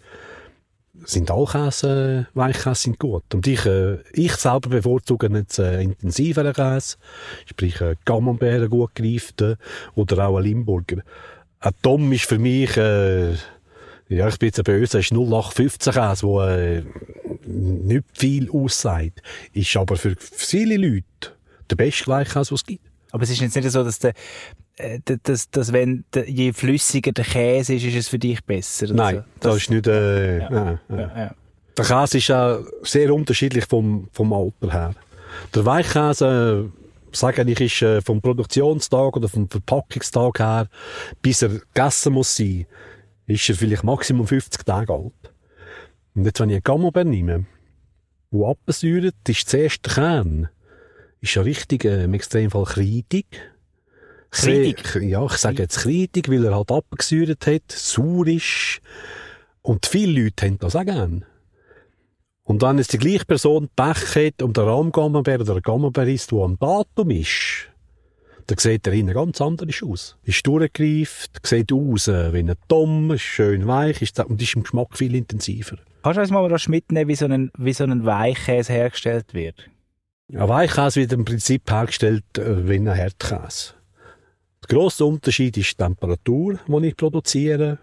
Sind 1.05 1.29
alle 1.29 1.45
Käse, 1.45 2.27
Weichkäse 2.33 2.81
sind 2.81 2.97
gut. 2.97 3.31
Und 3.31 3.45
ich, 3.45 3.63
äh, 3.67 3.99
ich 4.13 4.33
selber 4.33 4.69
bevorzuge 4.69 5.27
jetzt 5.27 5.59
einen 5.59 5.91
intensiveren 5.91 6.53
Käse, 6.53 6.97
sprich 7.45 7.79
einen 7.79 7.97
Camembert, 8.03 8.55
einen 8.55 8.69
gut 8.71 8.95
gereiften, 8.95 9.57
oder 9.93 10.27
auch 10.27 10.37
einen 10.37 10.45
Limburger. 10.47 11.03
Ein 11.59 11.73
Tom 11.83 12.11
ist 12.11 12.25
für 12.25 12.39
mich, 12.39 12.75
äh, 12.77 13.35
ja, 14.09 14.27
ich 14.27 14.39
bin 14.39 14.47
jetzt 14.47 14.63
böse, 14.63 14.99
ist 14.99 15.11
0815 15.11 15.93
Käse, 15.93 16.23
wo 16.23 16.41
äh, 16.41 16.83
nicht 17.45 18.05
viel 18.13 18.49
aussagt. 18.51 19.21
Ist 19.53 19.75
aber 19.75 19.95
für 19.95 20.15
viele 20.19 20.77
Leute 20.77 21.35
der 21.69 21.75
beste 21.75 22.05
Gleichkäse, 22.05 22.51
was 22.51 22.61
es 22.61 22.65
gibt. 22.65 22.85
Aber 23.11 23.23
es 23.23 23.29
ist 23.29 23.41
jetzt 23.41 23.55
nicht 23.55 23.69
so, 23.69 23.83
dass 23.83 23.99
der, 23.99 24.13
äh, 24.77 24.99
dass, 25.23 25.49
dass 25.49 25.73
wenn 25.73 26.05
der, 26.13 26.29
je 26.29 26.53
flüssiger 26.53 27.11
der 27.11 27.25
Käse 27.25 27.75
ist, 27.75 27.83
ist 27.83 27.95
es 27.95 28.07
für 28.07 28.19
dich 28.19 28.43
besser. 28.43 28.87
Nein, 28.93 29.17
also, 29.17 29.27
das, 29.39 29.53
das 29.53 29.57
ist 29.57 29.69
nicht. 29.69 29.87
Äh, 29.87 30.39
ja. 30.39 30.49
Nein, 30.49 30.79
ja, 30.89 30.97
ja. 30.97 31.35
Der 31.77 31.85
Käse 31.85 32.17
ist 32.17 32.31
auch 32.31 32.59
sehr 32.83 33.13
unterschiedlich 33.13 33.65
vom, 33.65 34.07
vom 34.11 34.33
Alter 34.33 34.71
her. 34.71 34.95
Der 35.53 35.65
Weichkäse, 35.65 36.71
sage 37.11 37.43
ich, 37.43 37.59
ist 37.61 37.81
äh, 37.81 38.01
vom 38.01 38.21
Produktionstag 38.21 39.15
oder 39.15 39.27
vom 39.27 39.49
Verpackungstag 39.49 40.39
her, 40.39 40.67
bis 41.21 41.41
er 41.41 41.49
gegessen 41.49 42.13
muss 42.13 42.35
sein, 42.35 42.65
ist 43.27 43.49
er 43.49 43.55
vielleicht 43.55 43.83
Maximum 43.83 44.25
50 44.25 44.65
Tage 44.65 44.93
alt. 44.93 45.33
Und 46.15 46.25
jetzt, 46.25 46.39
wenn 46.39 46.49
ich 46.49 46.55
einen 46.55 46.63
Camembert 46.63 47.07
nehme, 47.07 47.45
der 48.31 48.47
absäuert, 48.47 49.15
ist 49.27 49.49
zuerst 49.49 49.85
der 49.85 49.93
Kern, 49.93 50.49
ist 51.21 51.35
ja 51.35 51.41
richtig, 51.41 51.85
äh, 51.85 52.05
im 52.05 52.13
Extremfall 52.13 52.65
kreidig. 52.65 53.25
Kreidig? 54.31 54.95
Ja, 55.01 55.25
ich 55.25 55.33
sage 55.33 55.63
jetzt 55.63 55.79
kreidig, 55.79 56.29
weil 56.29 56.45
er 56.45 56.55
halt 56.55 56.71
abgesäuert 56.71 57.45
hat, 57.47 57.71
sauer 57.71 58.27
ist. 58.27 58.81
Und 59.61 59.85
viele 59.85 60.23
Leute 60.23 60.45
haben 60.45 60.57
das 60.59 60.75
auch 60.75 60.85
gern. 60.85 61.25
Und 62.43 62.61
wenn 62.61 62.79
es 62.79 62.87
die 62.87 62.97
gleiche 62.97 63.25
Person 63.25 63.69
Pech 63.75 64.15
hat 64.15 64.41
und 64.41 64.55
der 64.55 64.65
Rahmgammelbär 64.65 65.41
oder 65.41 65.55
der 65.55 65.61
Gammelbär 65.61 66.07
ist, 66.07 66.31
der 66.31 66.39
am 66.39 66.57
Datum 66.57 67.09
ist, 67.09 67.67
dann 68.47 68.57
sieht 68.57 68.87
er 68.87 68.93
innen 68.93 69.13
ganz 69.13 69.41
anders 69.41 69.83
aus. 69.83 70.17
Ist 70.23 70.47
durchgereift, 70.47 71.45
sieht 71.45 71.71
aus 71.73 72.07
äh, 72.07 72.33
wie 72.33 72.39
ein 72.39 72.53
Tom, 72.69 73.11
ist 73.11 73.21
schön 73.21 73.67
weich 73.67 74.01
ist, 74.01 74.19
und 74.21 74.41
ist 74.41 74.55
im 74.55 74.63
Geschmack 74.63 74.97
viel 74.97 75.15
intensiver. 75.15 75.77
Kannst 76.01 76.17
du 76.17 76.21
uns 76.21 76.31
mal 76.31 76.45
rasch 76.45 76.69
mitnehmen, 76.69 77.09
wie 77.09 77.15
so 77.15 77.25
ein, 77.25 77.51
wie 77.57 77.73
so 77.73 77.83
ein 77.83 78.05
Weichkäse 78.05 78.71
hergestellt 78.71 79.33
wird? 79.33 79.69
Ein 80.33 80.47
Weichkäse 80.47 81.01
wird 81.01 81.11
im 81.11 81.25
Prinzip 81.25 81.69
hergestellt 81.69 82.23
äh, 82.37 82.67
wie 82.67 82.75
ein 82.75 82.87
Herdkäse. 82.87 83.73
Der 84.63 84.77
grosse 84.77 85.03
Unterschied 85.03 85.57
ist 85.57 85.71
die 85.71 85.83
Temperatur, 85.83 86.59
die 86.67 86.87
ich 86.87 86.95
produziere. 86.95 87.79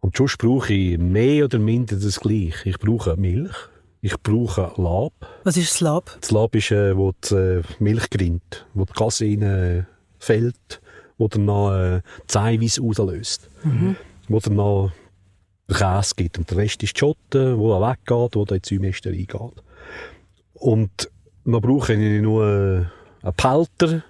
Und 0.00 0.16
sonst 0.16 0.38
brauche 0.38 0.72
ich 0.72 0.96
mehr 0.96 1.44
oder 1.44 1.58
minder 1.58 1.96
das 1.96 2.20
Gleiche. 2.20 2.70
Ich 2.70 2.78
brauche 2.78 3.16
Milch, 3.16 3.56
ich 4.00 4.16
brauche 4.22 4.72
Lab. 4.76 5.12
Was 5.44 5.56
ist 5.56 5.72
das 5.72 5.80
Lab? 5.80 6.16
Das 6.20 6.30
Lab 6.30 6.54
ist, 6.54 6.70
äh, 6.70 6.96
wo 6.96 7.12
die 7.28 7.34
äh, 7.34 7.62
Milch 7.78 8.10
grinnt, 8.10 8.66
wo 8.74 8.84
die 8.84 8.92
Gasse 8.92 9.24
rein 9.24 9.42
äh, 9.42 9.84
fällt, 10.18 10.80
wo 11.16 11.28
dann 11.28 11.44
noch 11.46 11.72
äh, 11.72 12.00
Eiweiß 12.32 12.80
auslöst. 12.80 13.50
Wo 14.28 14.38
dann 14.40 14.54
noch 14.54 14.92
Käse 15.68 16.14
gibt. 16.16 16.38
Und 16.38 16.50
der 16.50 16.58
Rest 16.58 16.82
ist 16.82 16.94
die 16.94 16.98
Schotte, 16.98 17.58
wo 17.58 17.72
er 17.74 17.90
weggeht, 17.90 18.36
wo 18.36 18.44
die 18.44 18.60
Säumester 18.64 19.10
reingeht. 19.10 19.62
Und 20.54 21.10
dann 21.44 21.60
brauche 21.60 21.94
ich 21.94 22.22
nur 22.22 22.46
äh, 22.46 22.84
einen 23.22 23.34
Pelter, 23.36 24.02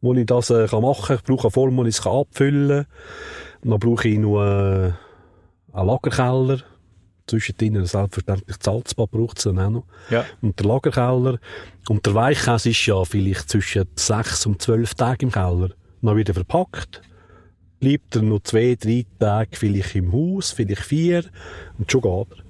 wo 0.00 0.14
ich 0.14 0.26
das 0.26 0.50
äh, 0.50 0.66
kann 0.66 0.82
machen 0.82 1.06
kann. 1.06 1.16
Ich 1.16 1.24
brauche 1.24 1.44
eine 1.44 1.50
Form, 1.50 1.76
wo 1.76 1.82
ich 1.84 1.98
es 1.98 2.06
abfüllen 2.06 2.86
kann. 3.62 3.70
Dann 3.70 3.80
brauche 3.80 4.08
ich 4.08 4.18
nur 4.18 4.44
äh, 4.44 4.92
einen 5.72 5.86
Lagerkeller. 5.86 6.60
Zwischendrin 7.26 7.84
selbstverständlich 7.84 8.56
Salzbad 8.60 9.10
braucht 9.10 9.38
es 9.38 9.44
dann 9.44 9.58
auch 9.58 9.70
noch. 9.70 9.84
Ja. 10.10 10.24
Und 10.42 10.58
der 10.58 10.66
Lagerkeller. 10.66 11.38
Und 11.88 12.06
der 12.06 12.14
Weichkäse 12.14 12.70
ist 12.70 12.86
ja 12.86 13.04
vielleicht 13.04 13.50
zwischen 13.50 13.86
sechs 13.96 14.46
und 14.46 14.62
zwölf 14.62 14.94
Tagen 14.94 15.26
im 15.26 15.32
Keller. 15.32 15.70
Dann 16.02 16.16
wieder 16.16 16.34
verpackt. 16.34 17.02
Bleibt 17.80 18.16
er 18.16 18.22
noch 18.22 18.40
zwei, 18.42 18.76
drei 18.80 19.04
Tage 19.18 19.56
vielleicht 19.56 19.96
im 19.96 20.12
Haus, 20.12 20.52
vielleicht 20.52 20.82
vier. 20.82 21.24
Und 21.78 21.90
schon 21.90 22.02
geht 22.02 22.38
er. 22.38 22.45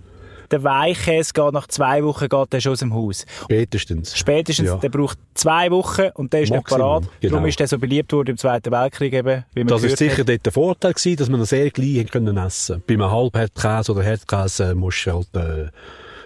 Der 0.50 0.62
Weichkäse 0.64 1.32
geht 1.32 1.52
nach 1.52 1.66
zwei 1.68 2.02
Wochen 2.04 2.28
geht 2.28 2.52
der 2.52 2.60
schon 2.60 2.72
aus 2.72 2.78
dem 2.80 2.94
Haus. 2.94 3.24
Spätestens. 3.44 4.16
Spätestens, 4.16 4.66
Ja. 4.68 4.76
der 4.76 4.88
braucht 4.88 5.18
zwei 5.34 5.70
Wochen 5.70 6.08
und 6.14 6.32
der 6.32 6.42
ist 6.42 6.50
nicht 6.50 6.58
Maximum, 6.60 6.80
parat. 6.80 7.02
genau. 7.20 7.32
Darum 7.34 7.46
ist 7.48 7.58
der 7.60 7.68
so 7.68 7.78
beliebt 7.78 8.12
worden 8.12 8.30
im 8.30 8.36
Zweiten 8.38 8.70
Weltkrieg 8.70 9.12
eben, 9.12 9.44
wie 9.54 9.60
man 9.60 9.68
Das 9.68 9.82
ist 9.82 9.98
sicher 9.98 10.18
hat. 10.18 10.28
dort 10.28 10.44
der 10.46 10.52
Vorteil 10.52 10.92
gewesen, 10.92 11.16
dass 11.16 11.28
man 11.28 11.40
ihn 11.40 11.46
sehr 11.46 11.70
gleich 11.70 12.06
können 12.10 12.36
essen 12.36 12.82
Bei 12.86 12.94
einem 12.94 13.10
Halbherdkäse 13.10 13.92
oder 13.92 14.02
Herdkäse 14.02 14.70
äh, 14.70 14.74
musst 14.74 15.06
du 15.06 15.12
halt 15.12 15.34
äh, 15.36 15.68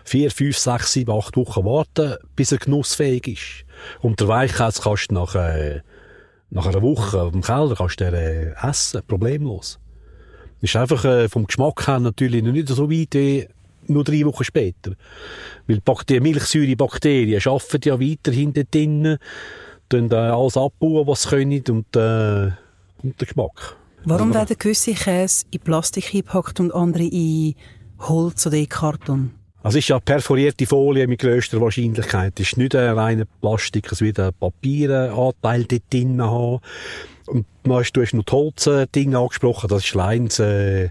vier, 0.05 0.31
fünf, 0.31 0.57
sechs, 0.59 0.93
sieben, 0.93 1.13
acht 1.13 1.37
Wochen 1.37 1.65
warten, 1.65 2.15
bis 2.37 2.53
er 2.53 2.59
genussfähig 2.59 3.27
ist. 3.29 3.65
Und 4.01 4.21
der 4.21 4.29
Weichkäse 4.29 4.81
kannst 4.83 5.11
du 5.11 5.15
nach, 5.15 5.35
äh, 5.35 5.81
nach 6.51 6.67
einer 6.67 6.83
Woche 6.83 7.31
im 7.33 7.43
Keller 7.43 7.75
kannst 7.77 8.01
du 8.01 8.05
äh, 8.05 8.53
essen, 8.69 9.03
problemlos. 9.07 9.79
Ist 10.63 10.77
einfach 10.77 11.05
äh, 11.05 11.29
vom 11.29 11.47
Geschmack 11.47 11.87
her 11.87 12.01
natürlich 12.01 12.43
noch 12.43 12.53
nicht 12.53 12.69
so 12.69 12.91
weit 12.91 13.15
wie 13.15 13.49
nur 13.91 14.05
drei 14.05 14.25
Wochen 14.25 14.45
später. 14.45 14.93
Weil 15.67 15.77
die 15.77 15.83
Bakterien, 15.83 16.23
Milchsäurebakterien 16.23 17.41
arbeiten 17.45 17.89
ja 17.89 18.01
weiterhin 18.01 18.53
dort 18.53 18.75
drinnen, 18.75 19.19
äh, 19.93 20.15
alles 20.15 20.57
abbauen, 20.57 21.07
was 21.07 21.23
sie 21.23 21.29
können 21.29 21.63
und, 21.69 21.97
äh, 21.97 22.53
und 23.03 23.21
der 23.21 23.27
Geschmack. 23.27 23.77
Warum 24.05 24.29
Also, 24.29 24.41
werden 24.41 24.57
gewisse 24.59 24.95
Käse 24.95 25.45
in 25.51 25.61
Plastik 25.61 26.15
eingepackt 26.15 26.61
und 26.61 26.73
andere 26.75 27.05
in 27.05 27.55
Holz 27.99 28.47
oder 28.47 28.57
in 28.57 28.69
Karton? 28.69 29.31
Also 29.63 29.77
es 29.77 29.85
ist 29.85 29.89
ja 29.89 30.01
perforierte 30.01 30.67
Folie 30.67 31.07
mit 31.07 31.21
grösster 31.21 31.61
Wahrscheinlichkeit. 31.61 32.41
Es 32.41 32.49
ist 32.49 32.57
nicht 32.57 32.75
ein 32.75 32.97
reiner 32.97 33.27
Plastik, 33.43 33.93
es 33.93 34.01
wird 34.01 34.19
ein 34.19 34.33
Papieranteil 34.33 35.65
dort 35.65 35.83
drin 35.93 36.23
haben. 36.23 36.61
Und 37.27 37.47
dann 37.65 37.85
du 37.93 38.01
hast 38.01 38.15
noch 38.15 38.25
die 38.25 38.33
Holzdinge 38.33 39.19
angesprochen, 39.19 39.69
das 39.69 39.85
ist 39.85 39.95
allein 39.95 40.29
äh, 40.39 40.89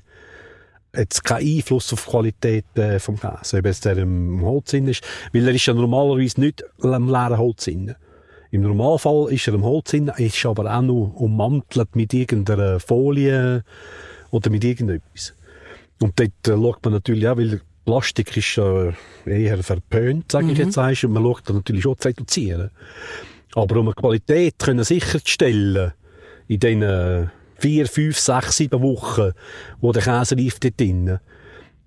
jetzt 0.95 1.23
kein 1.23 1.45
Einfluss 1.45 1.93
auf 1.93 2.05
die 2.05 2.11
Qualität 2.11 2.65
äh, 2.77 2.99
vom 2.99 3.19
Käse, 3.19 3.57
ob 3.57 3.65
jetzt 3.65 3.85
der 3.85 3.97
im 3.97 4.41
Holz 4.41 4.73
ist, 4.73 5.03
weil 5.33 5.47
er 5.47 5.53
ist 5.53 5.65
ja 5.65 5.73
normalerweise 5.73 6.39
nicht 6.39 6.63
im 6.81 7.07
leeren 7.07 7.37
Holz 7.37 7.65
drin. 7.65 7.95
Im 8.51 8.61
Normalfall 8.61 9.31
ist 9.31 9.47
er 9.47 9.53
im 9.53 9.63
Holz 9.63 9.91
drin, 9.91 10.11
ist 10.17 10.45
aber 10.45 10.75
auch 10.75 10.81
noch 10.81 11.13
ummantelt 11.15 11.95
mit 11.95 12.13
irgendeiner 12.13 12.79
Folie 12.79 13.63
oder 14.31 14.49
mit 14.49 14.63
irgendetwas. 14.63 15.35
Und 16.01 16.19
dort 16.19 16.47
äh, 16.47 16.51
schaut 16.51 16.83
man 16.83 16.93
natürlich 16.93 17.27
auch, 17.27 17.37
weil 17.37 17.61
Plastik 17.85 18.35
ist 18.37 18.57
äh, 18.57 18.93
eher 19.25 19.63
verpönt, 19.63 20.31
sage 20.31 20.51
ich 20.51 20.57
jetzt 20.57 20.77
einmal, 20.77 20.95
und 21.03 21.11
man 21.13 21.23
schaut 21.23 21.49
da 21.49 21.53
natürlich 21.53 21.83
schon 21.83 21.97
zu 21.97 22.07
reduzieren. 22.07 22.71
Aber 23.55 23.77
um 23.77 23.87
eine 23.87 23.95
Qualität 23.95 24.59
können 24.59 24.83
sicherzustellen, 24.83 25.93
in 26.47 26.81
äh, 26.81 27.27
vier, 27.59 27.87
fünf, 27.87 28.17
sechs, 28.17 28.57
sieben 28.57 28.81
Wochen, 28.81 29.31
wo 29.81 29.91
der 29.91 30.03
Käse 30.03 30.37
reift 30.37 30.63
dort 30.63 30.79
drin, 30.79 31.19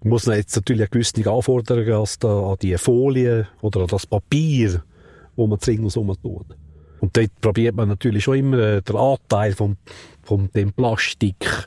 muss 0.04 0.26
man 0.26 0.37
jetzt 0.37 0.56
natürlich 0.56 0.82
eine 0.82 0.88
gewisse 0.88 1.22
da, 1.22 2.50
an 2.50 2.56
die 2.61 2.76
Folie 2.76 3.48
oder 3.61 3.80
an 3.80 3.87
das 3.87 4.06
Papier, 4.06 4.82
wo 5.37 5.46
man 5.46 5.58
drin 5.58 5.87
rum 5.87 6.14
tut. 6.22 6.46
Und 7.00 7.16
dort 7.16 7.40
probiert 7.40 7.74
man 7.74 7.88
natürlich 7.88 8.24
schon 8.24 8.38
immer 8.38 8.58
äh, 8.58 8.82
den 8.82 8.96
Anteil 8.96 9.52
von, 9.54 9.76
von 10.22 10.50
dem 10.54 10.72
Plastik 10.72 11.66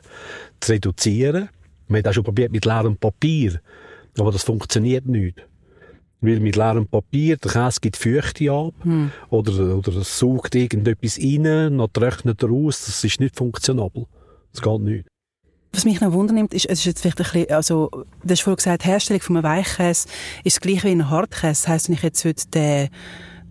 zu 0.60 0.72
reduzieren. 0.72 1.50
Man 1.88 1.98
hat 1.98 2.08
auch 2.08 2.14
schon 2.14 2.24
probiert 2.24 2.52
mit 2.52 2.64
leerem 2.64 2.96
Papier, 2.96 3.60
aber 4.18 4.32
das 4.32 4.44
funktioniert 4.44 5.06
nicht. 5.06 5.46
Weil 6.20 6.40
mit 6.40 6.56
leerem 6.56 6.86
Papier, 6.86 7.36
der 7.36 7.52
Käse 7.52 7.80
gibt 7.80 7.96
Feuchte 7.96 8.50
ab, 8.50 8.74
oder, 9.28 9.76
oder 9.76 9.96
es 9.96 10.18
saugt 10.18 10.54
irgendetwas 10.54 11.18
rein, 11.18 11.44
dann 11.44 11.92
trocknet 11.92 12.42
er 12.42 12.50
aus, 12.50 12.86
das 12.86 13.04
ist 13.04 13.20
nicht 13.20 13.36
funktionabel. 13.36 14.06
Das 14.52 14.62
geht 14.62 14.80
nicht. 14.80 15.06
Was 15.72 15.84
mich 15.84 16.00
noch 16.00 16.12
wundernimmt, 16.12 16.54
ist, 16.54 16.64
es 16.64 16.78
ist 16.78 16.86
jetzt 16.86 17.02
vielleicht 17.02 17.20
ein 17.20 17.24
bisschen, 17.24 17.50
also, 17.50 17.90
du 17.92 18.30
hast 18.30 18.40
vorhin 18.40 18.56
gesagt, 18.56 18.84
die 18.84 18.88
Herstellung 18.88 19.20
von 19.20 19.36
einem 19.36 19.44
Weichkäse 19.44 20.08
ist 20.42 20.62
gleich 20.62 20.84
wie 20.84 20.88
ein 20.88 21.10
Hartkäse. 21.10 21.62
Das 21.62 21.68
heisst, 21.68 21.88
wenn 21.88 21.96
ich 21.96 22.02
jetzt 22.02 22.24
heute 22.24 22.48
den, 22.48 22.88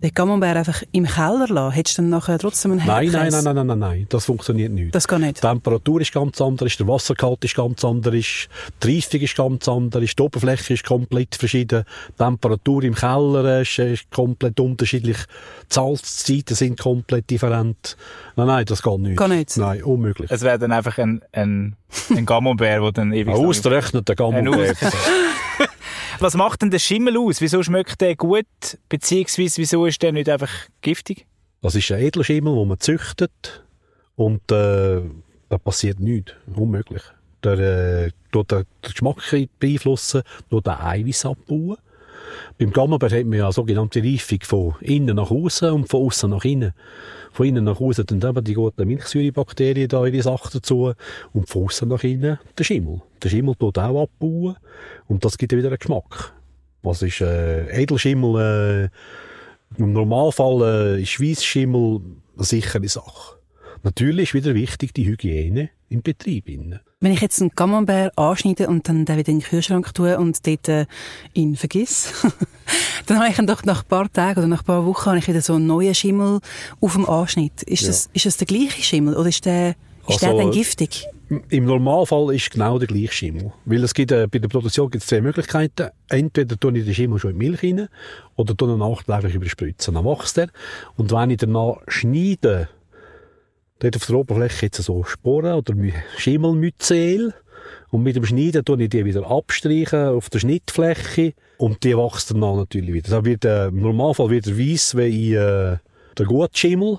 den 0.02 0.12
Camembert 0.12 0.56
einfach 0.56 0.82
im 0.92 1.04
Keller 1.06 1.46
lasse, 1.48 1.74
hättest 1.76 1.96
du 1.98 2.02
dann 2.02 2.10
nachher 2.10 2.38
trotzdem 2.38 2.72
einen 2.72 2.86
Nein, 2.86 3.10
Herdkäse? 3.10 3.36
nein, 3.42 3.44
nein, 3.44 3.54
nein, 3.54 3.66
nein, 3.66 3.66
nein, 3.66 3.78
nein, 3.78 4.06
das 4.10 4.26
funktioniert 4.26 4.70
nicht. 4.72 4.94
Das 4.94 5.08
geht 5.08 5.18
nicht. 5.20 5.38
Die 5.38 5.40
Temperatur 5.40 6.00
ist 6.02 6.12
ganz 6.12 6.40
anders, 6.40 6.76
der 6.76 6.86
Wassergehalt 6.86 7.42
ist 7.44 7.54
ganz 7.56 7.84
anders, 7.84 8.14
die 8.82 8.94
Reifung 8.96 9.20
ist 9.20 9.36
ganz 9.36 9.68
anders, 9.68 10.14
die 10.16 10.22
Oberfläche 10.22 10.74
ist 10.74 10.84
komplett 10.84 11.34
verschieden, 11.34 11.84
die 12.10 12.16
Temperatur 12.22 12.84
im 12.84 12.94
Keller 12.94 13.62
ist, 13.62 13.78
ist 13.78 14.10
komplett 14.10 14.60
unterschiedlich, 14.60 15.16
die 15.16 15.74
Salzzeiten 15.74 16.54
sind 16.54 16.78
komplett 16.78 17.30
different. 17.30 17.96
Nein, 18.36 18.46
nein, 18.48 18.64
das 18.66 18.82
geht 18.82 18.98
nicht. 19.00 19.16
Geht 19.18 19.28
nicht? 19.28 19.56
Nein, 19.56 19.82
unmöglich. 19.82 20.30
Es 20.30 20.42
wäre 20.42 20.58
dann 20.58 20.72
einfach 20.72 20.98
ein, 20.98 21.22
ein, 21.32 21.74
ein 22.10 22.26
Camembert, 22.26 22.82
der 22.82 22.92
dann 22.92 23.12
ewig 23.14 23.34
Ein 23.34 23.44
ausgerechneter. 23.46 24.14
Aus- 24.22 24.92
Was 26.18 26.34
macht 26.34 26.62
denn 26.62 26.70
der 26.70 26.78
Schimmel 26.78 27.18
aus? 27.18 27.40
Wieso 27.40 27.62
schmeckt 27.62 28.00
der 28.00 28.16
gut? 28.16 28.46
Beziehungsweise 28.88 29.58
wieso 29.58 29.86
ist 29.86 30.02
der 30.02 30.12
nicht 30.12 30.28
einfach 30.28 30.50
giftig? 30.80 31.26
Das 31.62 31.74
ist 31.74 31.90
ein 31.90 32.00
Edelschimmel, 32.00 32.54
den 32.54 32.68
man 32.68 32.80
züchtet 32.80 33.64
und 34.14 34.40
äh, 34.50 35.02
da 35.48 35.58
passiert 35.58 36.00
nichts. 36.00 36.32
Unmöglich. 36.54 37.02
Der 37.44 37.58
äh, 37.58 38.10
tut 38.32 38.50
den 38.50 38.64
Geschmack 38.82 39.22
beeinflussen, 39.58 40.22
tut 40.50 40.66
den 40.66 40.72
Eiweiß 40.74 41.26
abbauen. 41.26 41.76
Beim 42.58 42.72
Gammelbär 42.72 43.10
hat 43.10 43.26
man 43.26 43.38
ja 43.38 43.44
eine 43.44 43.52
sogenannte 43.52 44.02
Reifung 44.02 44.38
von 44.42 44.74
innen 44.80 45.16
nach 45.16 45.30
außen 45.30 45.70
und 45.70 45.88
von 45.88 46.06
außen 46.06 46.30
nach 46.30 46.44
innen. 46.44 46.72
Von 47.32 47.46
innen 47.46 47.64
nach 47.64 47.80
außen 47.80 48.06
dann 48.06 48.22
eben 48.22 48.44
die 48.44 48.54
guten 48.54 48.86
Milchsäurebakterien 48.86 49.88
da 49.88 50.06
ihre 50.06 50.22
Sachen 50.22 50.50
dazu 50.52 50.92
und 51.32 51.48
von 51.48 51.64
außen 51.64 51.88
nach 51.88 52.02
innen 52.02 52.38
der 52.58 52.64
Schimmel. 52.64 53.02
Der 53.22 53.28
Schimmel 53.28 53.54
tut 53.54 53.78
auch 53.78 54.02
abbauen 54.02 54.56
und 55.06 55.24
das 55.24 55.38
gibt 55.38 55.52
wieder 55.52 55.68
einen 55.68 55.78
Geschmack. 55.78 56.32
Was 56.82 57.02
ist 57.02 57.20
äh, 57.20 57.66
Edelschimmel? 57.82 58.90
Äh, 59.76 59.80
Im 59.82 59.92
Normalfall 59.92 60.96
äh, 60.98 61.02
ist 61.02 61.20
Weissschimmel 61.20 62.00
eine 62.36 62.44
sichere 62.44 62.88
Sache. 62.88 63.38
Natürlich 63.82 64.30
ist 64.30 64.34
wieder 64.34 64.54
wichtig 64.54 64.94
die 64.94 65.06
Hygiene 65.06 65.70
im 65.88 66.02
Betrieb. 66.02 66.48
Innen. 66.48 66.80
Wenn 67.06 67.12
ich 67.12 67.20
jetzt 67.20 67.40
einen 67.40 67.54
Camembert 67.54 68.18
anschneide 68.18 68.66
und 68.66 68.88
dann 68.88 69.04
den 69.04 69.16
wieder 69.16 69.28
in 69.28 69.38
den 69.38 69.48
Kühlschrank 69.48 69.94
tue 69.94 70.18
und 70.18 70.44
dort 70.44 70.68
äh, 70.68 70.86
ihn 71.34 71.54
vergiss, 71.54 72.12
dann 73.06 73.20
habe 73.20 73.28
ich 73.28 73.36
dann 73.36 73.46
doch 73.46 73.62
nach 73.62 73.84
ein 73.84 73.88
paar 73.88 74.12
Tagen 74.12 74.40
oder 74.40 74.48
nach 74.48 74.62
ein 74.62 74.66
paar 74.66 74.84
Wochen 74.84 75.10
habe 75.10 75.18
ich 75.18 75.28
wieder 75.28 75.40
so 75.40 75.54
einen 75.54 75.68
neuen 75.68 75.94
Schimmel 75.94 76.40
auf 76.80 76.94
dem 76.94 77.08
Anschnitt. 77.08 77.62
Ist, 77.62 77.82
ja. 77.82 77.86
das, 77.90 78.10
ist 78.12 78.26
das 78.26 78.38
der 78.38 78.48
gleiche 78.48 78.82
Schimmel 78.82 79.14
oder 79.14 79.28
ist 79.28 79.44
der, 79.44 79.76
ist 80.08 80.24
also, 80.24 80.26
der 80.26 80.46
dann 80.46 80.50
giftig? 80.50 81.06
Im 81.48 81.66
Normalfall 81.66 82.34
ist 82.34 82.50
genau 82.50 82.76
der 82.76 82.88
gleiche 82.88 83.12
Schimmel. 83.12 83.52
Weil 83.66 83.84
es 83.84 83.94
gibt, 83.94 84.10
äh, 84.10 84.26
bei 84.26 84.40
der 84.40 84.48
Produktion 84.48 84.90
gibt 84.90 85.04
es 85.04 85.08
zwei 85.08 85.20
Möglichkeiten. 85.20 85.90
Entweder 86.08 86.58
tue 86.58 86.76
ich 86.76 86.86
den 86.86 86.94
Schimmel 86.94 87.20
schon 87.20 87.30
in 87.30 87.36
Milch 87.36 87.62
rein 87.62 87.88
oder 88.34 88.56
tue 88.56 88.72
ihn 88.72 88.78
nachträglich 88.78 89.36
überspritzen. 89.36 89.94
Dann 89.94 90.04
wächst 90.04 90.38
er. 90.38 90.48
Und 90.96 91.12
wenn 91.12 91.30
ich 91.30 91.36
danach 91.36 91.76
schneide, 91.86 92.68
Dort 93.78 93.96
auf 93.96 94.06
der 94.06 94.16
Oberfläche 94.16 94.66
jetzt 94.66 94.82
so 94.82 95.04
Sporen 95.04 95.54
oder 95.54 95.74
Schimmelmyzel. 96.16 97.34
Und 97.90 98.02
mit 98.02 98.16
dem 98.16 98.24
Schneiden 98.24 98.64
tue 98.64 98.82
ich 98.82 98.88
die 98.88 99.04
wieder 99.04 99.30
abstreichen 99.30 100.08
auf 100.08 100.30
der 100.30 100.38
Schnittfläche. 100.38 101.34
Und 101.58 101.84
die 101.84 101.96
wächst 101.96 102.30
dann 102.30 102.40
natürlich 102.40 102.92
wieder. 102.92 103.10
Das 103.10 103.24
wird 103.24 103.44
äh, 103.44 103.68
im 103.68 103.80
Normalfall 103.80 104.30
wieder 104.30 104.56
weiss 104.58 104.96
wie 104.96 105.34
äh, 105.34 105.76
der 106.18 106.26
gute 106.26 106.56
Schimmel. 106.56 106.98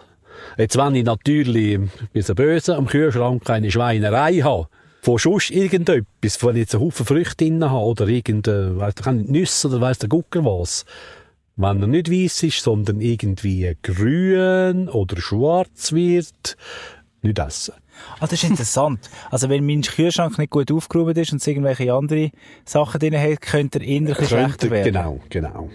Jetzt, 0.57 0.77
wenn 0.77 0.95
ich 0.95 1.03
natürlich 1.03 1.77
ein 1.77 1.91
bisschen 2.13 2.35
böse 2.35 2.75
am 2.75 2.85
Kühlschrank 2.85 3.49
eine 3.49 3.71
Schweinerei 3.71 4.35
habe, 4.37 4.67
von 5.01 5.17
sonst 5.17 5.51
irgendetwas, 5.51 6.43
wenn 6.43 6.55
ich 6.55 6.61
jetzt 6.61 6.75
einen 6.75 6.83
Haufen 6.83 7.05
Früchte 7.05 7.45
drin 7.45 7.63
habe 7.63 7.85
oder 7.85 8.07
irgendeine, 8.07 8.77
weiss, 8.77 8.93
Nüsse 9.05 9.67
oder 9.69 9.81
weiss 9.81 9.99
der 9.99 10.09
Gucker 10.09 10.43
was, 10.43 10.85
wenn 11.57 11.81
er 11.81 11.87
nicht 11.87 12.11
weiß 12.11 12.43
ist, 12.43 12.61
sondern 12.61 13.01
irgendwie 13.01 13.75
grün 13.81 14.89
oder 14.89 15.19
schwarz 15.19 15.91
wird, 15.91 16.55
nicht 17.23 17.39
essen. 17.39 17.73
Ah, 18.19 18.27
das 18.27 18.33
ist 18.33 18.43
interessant. 18.43 19.09
also 19.31 19.49
wenn 19.49 19.65
mein 19.65 19.81
Kühlschrank 19.81 20.37
nicht 20.37 20.51
gut 20.51 20.71
aufgehoben 20.71 21.15
ist 21.15 21.31
und 21.31 21.41
es 21.41 21.47
irgendwelche 21.47 21.91
andere 21.91 22.29
Sachen 22.63 22.99
drin 22.99 23.19
hat, 23.19 23.41
könnte 23.41 23.79
er 23.79 23.85
innerlich 23.85 24.27
schlechter 24.27 24.69
werden. 24.69 24.93
Genau, 24.93 25.19
genau. 25.29 25.69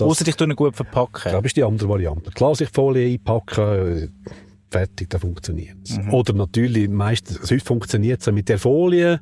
Außer 0.00 0.24
dich 0.24 0.40
ihn 0.40 0.56
gut 0.56 0.74
verpacken. 0.74 1.32
Das 1.32 1.44
ist 1.44 1.56
die 1.56 1.62
andere 1.62 1.88
Variante. 1.88 2.30
Klarsichtfolie 2.30 3.12
einpacken, 3.12 4.12
fertig, 4.70 5.10
dann 5.10 5.20
funktioniert 5.20 5.76
es. 5.84 5.98
Mhm. 5.98 6.14
Oder 6.14 6.32
natürlich, 6.32 6.88
meistens, 6.88 7.46
sonst 7.46 7.66
funktioniert 7.66 8.20
es 8.20 8.32
mit 8.32 8.48
der 8.48 8.58
Folie, 8.58 9.20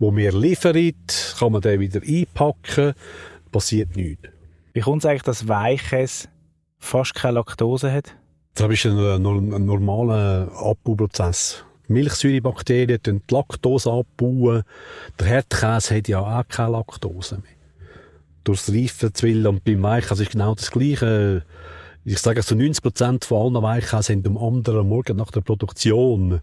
die 0.00 0.10
mir 0.10 0.32
liefert, 0.32 1.36
kann 1.38 1.52
man 1.52 1.60
den 1.60 1.80
wieder 1.80 2.00
einpacken, 2.00 2.94
passiert 3.50 3.96
nichts. 3.96 4.33
Wie 4.74 4.80
kommt 4.80 5.04
es 5.04 5.06
eigentlich, 5.06 5.22
dass 5.22 5.46
Weiches 5.46 6.28
fast 6.78 7.14
keine 7.14 7.34
Laktose 7.34 7.92
hat? 7.92 8.16
Das 8.54 8.68
ist 8.68 8.86
ein, 8.86 8.98
ein 8.98 9.64
normaler 9.64 10.50
Abbauprozess. 10.52 11.64
Milchsäurebakterien 11.86 12.98
die 13.04 13.20
Laktose 13.30 13.92
abbauen. 13.92 14.64
Der 15.20 15.26
Herdkäse 15.28 15.96
hat 15.96 16.08
ja 16.08 16.20
auch 16.20 16.48
keine 16.48 16.72
Laktose 16.72 17.36
mehr. 17.36 17.52
Durchs 18.42 18.68
Reifen 18.68 19.14
zu 19.14 19.26
willen. 19.26 19.46
Und 19.46 19.64
beim 19.64 19.80
Weichkäse 19.84 20.24
ist 20.24 20.32
genau 20.32 20.56
das 20.56 20.72
Gleiche. 20.72 21.44
Ich 22.04 22.18
sage, 22.18 22.42
so 22.42 22.56
90% 22.56 23.24
von 23.24 23.54
allen 23.54 23.62
Weichkäse 23.62 24.02
sind 24.02 24.26
am 24.26 24.36
anderen 24.36 24.88
Morgen 24.88 25.16
nach 25.16 25.30
der 25.30 25.40
Produktion 25.42 26.40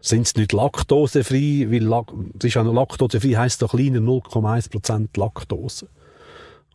sind 0.00 0.26
sie 0.26 0.40
nicht 0.40 0.52
laktosefrei, 0.52 1.66
weil 1.70 1.82
Lak 1.82 2.12
es 2.38 2.44
ist 2.44 2.54
ja 2.54 2.62
laktosefrei 2.62 3.36
heisst 3.36 3.62
doch 3.62 3.70
kleiner 3.70 4.00
0,1% 4.00 5.18
Laktose. 5.18 5.88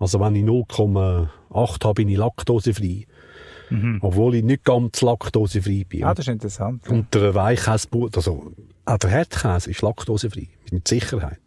Also 0.01 0.19
wenn 0.19 0.35
ich 0.35 0.43
0,8 0.43 1.29
habe, 1.83 1.93
bin 1.93 2.09
ich 2.09 2.17
laktosefrei. 2.17 3.05
Mhm. 3.69 3.99
Obwohl 4.01 4.33
ich 4.33 4.43
nicht 4.43 4.63
ganz 4.63 4.99
laktosefrei 5.01 5.85
bin. 5.87 6.03
Ah, 6.03 6.15
das 6.15 6.27
ist 6.27 6.33
interessant. 6.33 6.89
Und 6.89 7.13
der 7.13 7.35
Weichkäse, 7.35 7.87
also 8.15 8.51
auch 8.85 8.97
der 8.97 9.09
Herdkäse 9.11 9.69
ist 9.69 9.83
laktosefrei. 9.83 10.47
Mit 10.71 10.87
Sicherheit. 10.87 11.39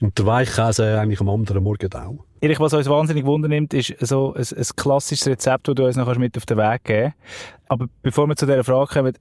Und 0.00 0.18
der 0.18 0.24
Weichkäse 0.24 0.98
eigentlich 0.98 1.20
am 1.20 1.28
anderen 1.28 1.62
Morgen 1.62 1.92
auch. 1.92 2.24
Erich, 2.40 2.58
was 2.60 2.72
uns 2.72 2.88
wahnsinnig 2.88 3.26
wundernimmt, 3.26 3.74
ist 3.74 3.94
so 4.00 4.32
ein, 4.32 4.42
ein 4.42 4.66
klassisches 4.76 5.26
Rezept, 5.26 5.68
das 5.68 5.74
du 5.74 5.84
uns 5.84 5.96
noch 5.96 6.16
mit 6.16 6.34
auf 6.38 6.46
den 6.46 6.56
Weg 6.56 6.84
geben 6.84 7.14
Aber 7.68 7.88
bevor 8.02 8.26
wir 8.26 8.36
zu 8.36 8.46
dieser 8.46 8.64
Frage 8.64 8.90
kommen, 8.90 9.18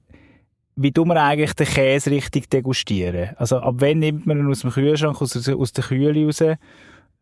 wie 0.78 0.94
tun 0.94 1.10
wir 1.10 1.22
eigentlich 1.22 1.54
den 1.54 1.68
Käse 1.68 2.10
richtig 2.10 2.50
degustieren? 2.50 3.32
Also 3.36 3.58
ab 3.58 3.76
wann 3.80 4.00
nimmt 4.00 4.26
man 4.26 4.40
ihn 4.40 4.50
aus 4.50 4.62
dem 4.62 4.72
Kühlschrank, 4.72 5.22
aus, 5.22 5.50
aus 5.50 5.74
der 5.74 5.84
Kühle 5.84 6.26
raus 6.26 6.42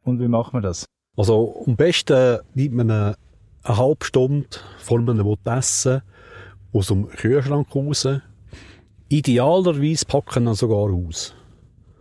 und 0.04 0.20
wie 0.20 0.28
macht 0.28 0.54
man 0.54 0.62
das? 0.62 0.86
Also 1.16 1.64
am 1.68 1.76
besten 1.76 2.40
nimmt 2.56 2.76
man 2.76 2.92
eine, 2.92 3.18
eine 3.64 3.78
halbe 3.78 4.06
Stunde, 4.06 4.48
vor 4.80 5.00
man 5.00 5.38
essen 5.46 6.02
aus 6.72 6.88
dem 6.88 7.08
Kühlschrank 7.10 7.68
raus. 7.76 8.08
Idealerweise 9.10 10.06
packen 10.06 10.46
dann 10.46 10.56
sogar 10.56 10.92
aus. 10.92 11.36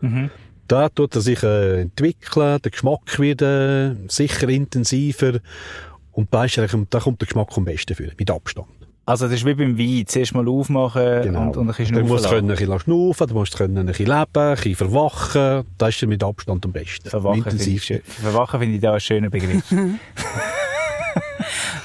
Mhm. 0.01 0.31
Da 0.67 0.89
tut 0.89 1.15
er 1.15 1.21
sich 1.21 1.43
äh, 1.43 1.83
entwickeln, 1.83 2.61
der 2.63 2.71
Geschmack 2.71 3.19
wird 3.19 3.43
äh, 3.43 3.95
sicher 4.09 4.49
intensiver 4.49 5.41
und 6.13 6.33
da, 6.33 6.45
ist 6.45 6.57
da 6.57 6.67
kommt 6.67 7.21
der 7.21 7.27
Geschmack 7.27 7.57
am 7.57 7.65
besten 7.65 7.95
für, 7.95 8.11
mit 8.17 8.31
Abstand. 8.31 8.69
Also 9.13 9.27
das 9.27 9.35
ist 9.35 9.45
wie 9.45 9.53
beim 9.53 9.77
Wein, 9.77 10.07
zuerst 10.07 10.35
mal 10.35 10.49
aufmachen 10.49 11.23
genau. 11.23 11.43
und, 11.43 11.57
und 11.59 11.69
ein 11.69 11.77
bisschen 11.77 11.95
Du 11.95 12.03
musst 12.03 12.27
können 12.31 12.51
ein 12.51 12.57
bisschen 12.57 12.81
schnaufen, 12.81 13.27
du 13.27 13.35
musst 13.35 13.59
können 13.59 13.77
ein 13.77 13.85
bisschen 13.85 14.07
leben, 14.07 14.27
ein 14.35 14.55
bisschen 14.55 14.75
verwachen. 14.75 15.67
Das 15.77 15.91
ist 15.91 16.07
mit 16.07 16.25
Abstand 16.25 16.65
am 16.65 16.73
besten. 16.73 17.11
Verwachen 17.11 17.45
finde 17.45 17.63
ich, 17.63 18.03
verwachen 18.07 18.61
finde 18.61 18.75
ich 18.77 18.81
da 18.81 18.93
einen 18.93 19.01
schönen 19.01 19.31
Begriff. 19.31 19.71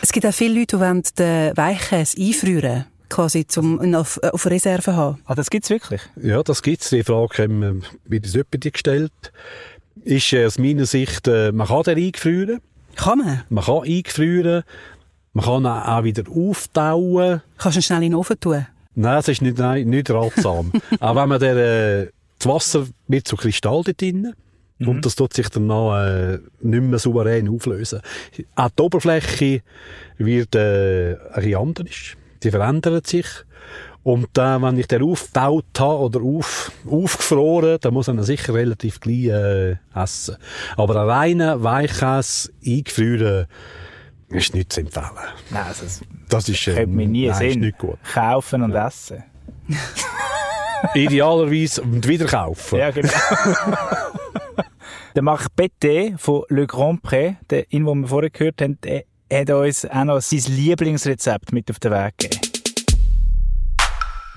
es 0.02 0.14
gibt 0.14 0.26
auch 0.26 0.34
viele 0.34 0.58
Leute, 0.58 0.78
die 0.78 0.82
wollen 0.82 1.04
den 1.20 1.58
Weichkäse 1.58 2.18
einfrieren 2.18 2.86
quasi 3.10 3.46
zum 3.46 3.94
auf, 3.94 4.24
auf 4.24 4.46
Reserve 4.46 4.96
haben. 4.96 5.20
Ah, 5.26 5.36
das 5.36 5.50
gibt's 5.50 5.70
wirklich? 5.70 6.00
Ja, 6.24 6.44
das 6.44 6.62
gibt's. 6.62 6.92
Die 6.92 7.04
Frage 7.04 7.44
haben 7.44 7.84
wir 8.06 8.46
bei 8.50 8.58
dir 8.58 8.72
gestellt. 8.72 9.12
Ist 10.06 10.32
äh, 10.32 10.46
aus 10.46 10.58
meiner 10.60 10.86
Sicht, 10.86 11.28
äh, 11.28 11.52
man 11.52 11.68
kann 11.68 11.84
den 11.84 11.98
eingefrieren. 11.98 12.62
Kann 12.96 13.20
man? 13.20 13.44
Man 13.50 13.66
kann 13.66 13.84
eingefrieren. 13.84 14.64
Man 15.38 15.46
kann 15.46 15.66
ihn 15.66 15.68
auch 15.68 16.04
wieder 16.04 16.24
auftauen. 16.32 17.44
Kannst 17.60 17.76
du 17.76 17.80
ihn 17.80 17.84
schnell 17.84 18.02
in 18.02 18.10
den 18.10 18.16
Ofen 18.16 18.40
tun? 18.40 18.66
Nein, 18.96 19.16
das 19.18 19.28
ist 19.28 19.44
nicht, 19.44 19.60
nein, 19.60 19.88
nicht 19.88 20.10
ratsam. 20.10 20.72
auch 21.00 21.16
wenn 21.16 21.30
man 21.30 21.40
der, 21.40 21.58
äh, 21.58 22.10
das 22.40 22.48
Wasser 22.48 22.88
wird 23.08 23.28
zu 23.28 23.36
Kristall 23.36 23.84
dort 23.86 24.02
drin. 24.02 24.34
Mhm. 24.80 24.88
Und 24.88 25.06
das 25.06 25.16
tut 25.16 25.34
sich 25.34 25.48
dann 25.50 25.68
noch, 25.68 25.96
äh, 25.96 26.40
nicht 26.62 26.82
mehr 26.82 26.98
souverän 26.98 27.50
auflösen. 27.50 28.02
Auch 28.56 28.70
die 28.70 28.82
Oberfläche 28.82 29.62
wird 30.18 30.56
äh, 30.56 31.12
ein 31.12 31.18
bisschen 31.36 31.56
anders. 31.56 32.18
Die 32.42 32.50
verändert 32.50 33.06
sich. 33.06 33.28
Und 34.02 34.36
äh, 34.40 34.60
wenn 34.60 34.80
ich 34.80 34.88
den 34.88 35.04
aufgetaut 35.04 35.66
habe 35.78 36.00
oder 36.00 36.22
auf, 36.22 36.72
aufgefroren, 36.90 37.78
dann 37.80 37.94
muss 37.94 38.08
man 38.08 38.18
ihn 38.18 38.24
sicher 38.24 38.56
relativ 38.56 39.00
gleich 39.02 39.26
äh, 39.26 39.76
essen. 39.94 40.38
Aber 40.78 40.96
einen 40.96 41.10
reinen 41.12 41.64
Weichkäse 41.64 42.50
eingefrieren, 42.66 43.46
ist 44.30 44.54
nicht 44.54 44.74
zu 44.74 44.82
empfehlen. 44.82 45.06
Nein, 45.50 45.64
also 45.68 45.84
das, 45.84 46.02
das 46.30 46.50
ist, 46.50 46.68
äh, 46.68 46.86
mir 46.86 47.08
nie 47.08 47.28
nein, 47.28 47.38
Sinn. 47.38 47.60
nicht 47.62 47.78
gut. 47.78 47.98
Kaufen 48.14 48.64
und 48.64 48.72
ja. 48.72 48.88
essen. 48.88 49.24
Idealerweise 50.94 51.82
und 51.82 52.08
wieder 52.08 52.26
kaufen. 52.26 52.80
Ja, 52.80 52.92
genau. 52.92 53.10
der 55.16 55.24
Marc 55.24 55.48
Betté 55.58 56.18
von 56.18 56.44
Le 56.50 56.68
Grand 56.68 57.04
Pré, 57.04 57.36
der, 57.50 57.64
den 57.64 57.84
wir 57.84 58.08
vorher 58.08 58.30
gehört 58.30 58.62
haben, 58.62 58.80
der 58.82 59.04
hat 59.32 59.50
uns 59.50 59.86
auch 59.86 60.04
noch 60.04 60.22
sein 60.22 60.44
Lieblingsrezept 60.48 61.52
mit 61.52 61.70
auf 61.72 61.80
den 61.80 61.92
Weg 61.92 62.18
gegeben. 62.18 62.57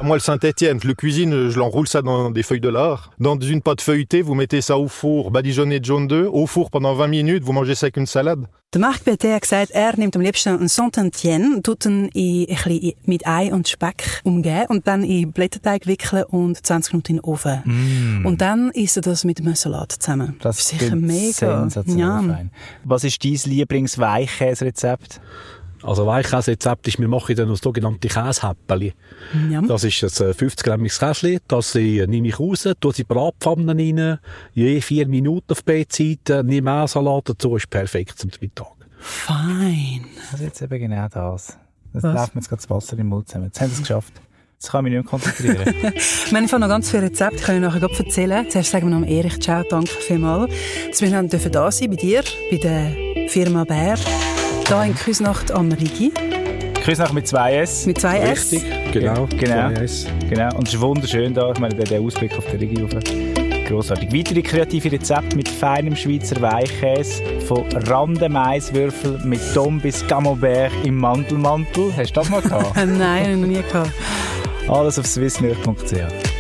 Moi, 0.02 0.16
le 0.16 0.20
Saint-Etienne, 0.20 0.80
je 0.82 0.88
le 0.88 0.94
cuisine, 0.94 1.50
je 1.50 1.58
l'enroule 1.58 1.86
ça 1.86 2.00
dans 2.00 2.30
des 2.30 2.42
feuilles 2.42 2.60
de 2.60 2.70
lard. 2.70 3.10
Dans 3.18 3.38
une 3.38 3.60
pâte 3.60 3.82
feuilletée, 3.82 4.22
vous 4.22 4.34
mettez 4.34 4.62
ça 4.62 4.78
au 4.78 4.88
four, 4.88 5.30
badigeonné 5.30 5.78
de 5.78 5.84
jaune 5.84 6.06
d'œuf, 6.08 6.26
au 6.32 6.46
four 6.46 6.70
pendant 6.70 6.94
20 6.94 7.06
minutes, 7.08 7.44
vous 7.44 7.52
mangez 7.52 7.74
ça 7.74 7.84
avec 7.86 7.98
une 7.98 8.06
salade. 8.06 8.46
Der 8.72 8.80
Marc 8.80 9.04
hat 9.04 9.18
gesagt, 9.40 9.72
er 9.72 9.98
nimmt 9.98 10.14
am 10.14 10.22
liebsten 10.22 10.50
einen 10.50 10.68
Saint-Etienne, 10.68 11.60
tut 11.62 11.84
ihn 11.86 12.08
in, 12.14 12.46
ein 12.48 12.56
bisschen 12.56 12.92
mit 13.04 13.26
Ei 13.26 13.52
und 13.52 13.66
Speck 13.68 14.20
umgeben 14.22 14.66
und 14.68 14.86
dann 14.86 15.02
in 15.02 15.32
Blätterteig 15.32 15.88
wickeln 15.88 16.22
und 16.28 16.64
20 16.64 16.92
Minuten 16.92 17.10
in 17.10 17.16
den 17.16 17.24
Ofen. 17.24 17.62
Mm. 17.64 18.26
Und 18.26 18.40
dann 18.40 18.70
isst 18.70 18.96
er 18.96 19.02
das 19.02 19.24
mit 19.24 19.40
einem 19.40 19.56
Salat 19.56 19.90
zusammen. 19.98 20.36
Das 20.40 20.60
ist 20.60 20.68
sicher 20.68 20.94
mega. 20.94 21.32
sensationell 21.32 21.98
Ja. 21.98 22.22
fein. 22.22 22.50
Was 22.84 23.02
ist 23.02 23.24
dein 23.24 23.38
Lieblingsweichkäserezept? 23.44 25.20
Also 25.82 26.06
Weichkäserezept 26.06 26.88
ist, 26.88 26.98
wir 26.98 27.08
machen 27.08 27.34
dann 27.36 27.48
das 27.48 27.60
sogenannte 27.60 28.08
Käsehäppeli. 28.08 28.92
Ja. 29.50 29.62
Das 29.62 29.84
ist 29.84 30.20
ein 30.20 30.34
50 30.34 30.64
grammiges 30.64 30.98
Käsli, 30.98 31.38
das 31.48 31.74
äh, 31.74 32.06
nehme 32.06 32.28
ich 32.28 32.38
raus, 32.38 32.68
tue 32.80 32.92
sie 32.92 33.02
in 33.02 33.08
die 33.08 33.14
Bratpfanne 33.14 33.74
rein, 33.74 34.18
je 34.52 34.80
vier 34.80 35.08
Minuten 35.08 35.52
auf 35.52 35.62
Seiten, 35.66 36.46
nehme 36.46 36.70
Mehlsalat 36.70 37.30
dazu, 37.30 37.56
ist 37.56 37.70
perfekt 37.70 38.18
zum 38.18 38.30
Mittag. 38.40 38.66
Fein. 38.98 40.04
Also 40.30 40.44
jetzt 40.44 40.60
eben 40.60 40.78
genau 40.78 41.08
das. 41.08 41.56
Das 41.92 42.02
Was? 42.02 42.14
läuft 42.14 42.34
mir 42.34 42.40
jetzt 42.40 42.48
gerade 42.48 42.62
das 42.62 42.70
Wasser 42.70 42.98
im 42.98 43.06
Mund 43.08 43.28
zusammen. 43.28 43.46
Jetzt 43.46 43.60
haben 43.60 43.68
sie 43.68 43.74
es 43.74 43.80
geschafft. 43.80 44.12
Jetzt 44.54 44.70
kann 44.70 44.84
ich 44.84 44.92
mich 44.92 44.98
nicht 44.98 45.10
mehr 45.10 45.20
konzentrieren. 45.20 45.74
Wir 45.82 45.92
haben 46.26 46.36
einfach 46.36 46.58
noch 46.58 46.68
ganz 46.68 46.90
viele 46.90 47.04
Rezepte, 47.04 47.36
die 47.38 47.42
können 47.42 47.62
wir 47.62 47.70
nachher 47.70 48.04
erzählen. 48.04 48.50
Zuerst 48.50 48.70
sagen 48.70 48.90
wir 48.90 48.98
noch 48.98 49.06
Erich, 49.06 49.40
ciao, 49.40 49.64
danke 49.68 49.90
vielmals. 49.90 50.52
Dass 50.90 51.00
wir 51.00 51.50
da 51.50 51.72
sein 51.72 51.88
bei 51.88 51.96
dir, 51.96 52.22
bei 52.50 52.58
der 52.58 53.28
Firma 53.30 53.64
Bär. 53.64 53.96
Da 54.70 54.84
in 54.84 54.94
Küsnacht 54.94 55.50
am 55.50 55.72
Rigi. 55.72 56.12
Küsnacht 56.84 57.12
mit 57.12 57.26
zwei 57.26 57.56
S. 57.56 57.86
Mit 57.86 58.00
zwei 58.00 58.20
S. 58.20 58.52
Richtig, 58.52 58.92
genau. 58.92 59.26
Genau. 59.26 59.72
Zwei 59.72 59.82
S. 59.82 60.06
Genau. 60.28 60.56
Und 60.56 60.68
es 60.68 60.74
ist 60.74 60.80
wunderschön 60.80 61.34
da. 61.34 61.50
Ich 61.50 61.58
meine, 61.58 61.74
der, 61.74 61.86
der 61.86 62.00
Ausblick 62.00 62.38
auf 62.38 62.44
die 62.52 62.56
Region. 62.56 62.88
Grossartig. 63.66 64.12
Weitere 64.12 64.42
kreative 64.42 64.92
Rezepte 64.92 65.34
mit 65.34 65.48
feinem 65.48 65.96
Schweizer 65.96 66.40
Weichkäse, 66.40 67.20
von 67.48 67.64
Randemaiswürfel 67.88 69.18
mit 69.24 69.40
Tom 69.54 69.80
bis 69.80 70.06
Camembert 70.06 70.70
im 70.84 70.98
Mandelmantel. 70.98 71.92
Hast 71.96 72.12
du 72.12 72.20
das 72.20 72.30
mal 72.30 72.40
gehabt? 72.40 72.76
Nein, 72.86 73.40
noch 73.40 73.48
nie 73.48 73.62
gehabt. 73.62 73.90
Alles 74.68 75.00
auf 75.00 75.06
swissmilch.ch. 75.06 76.39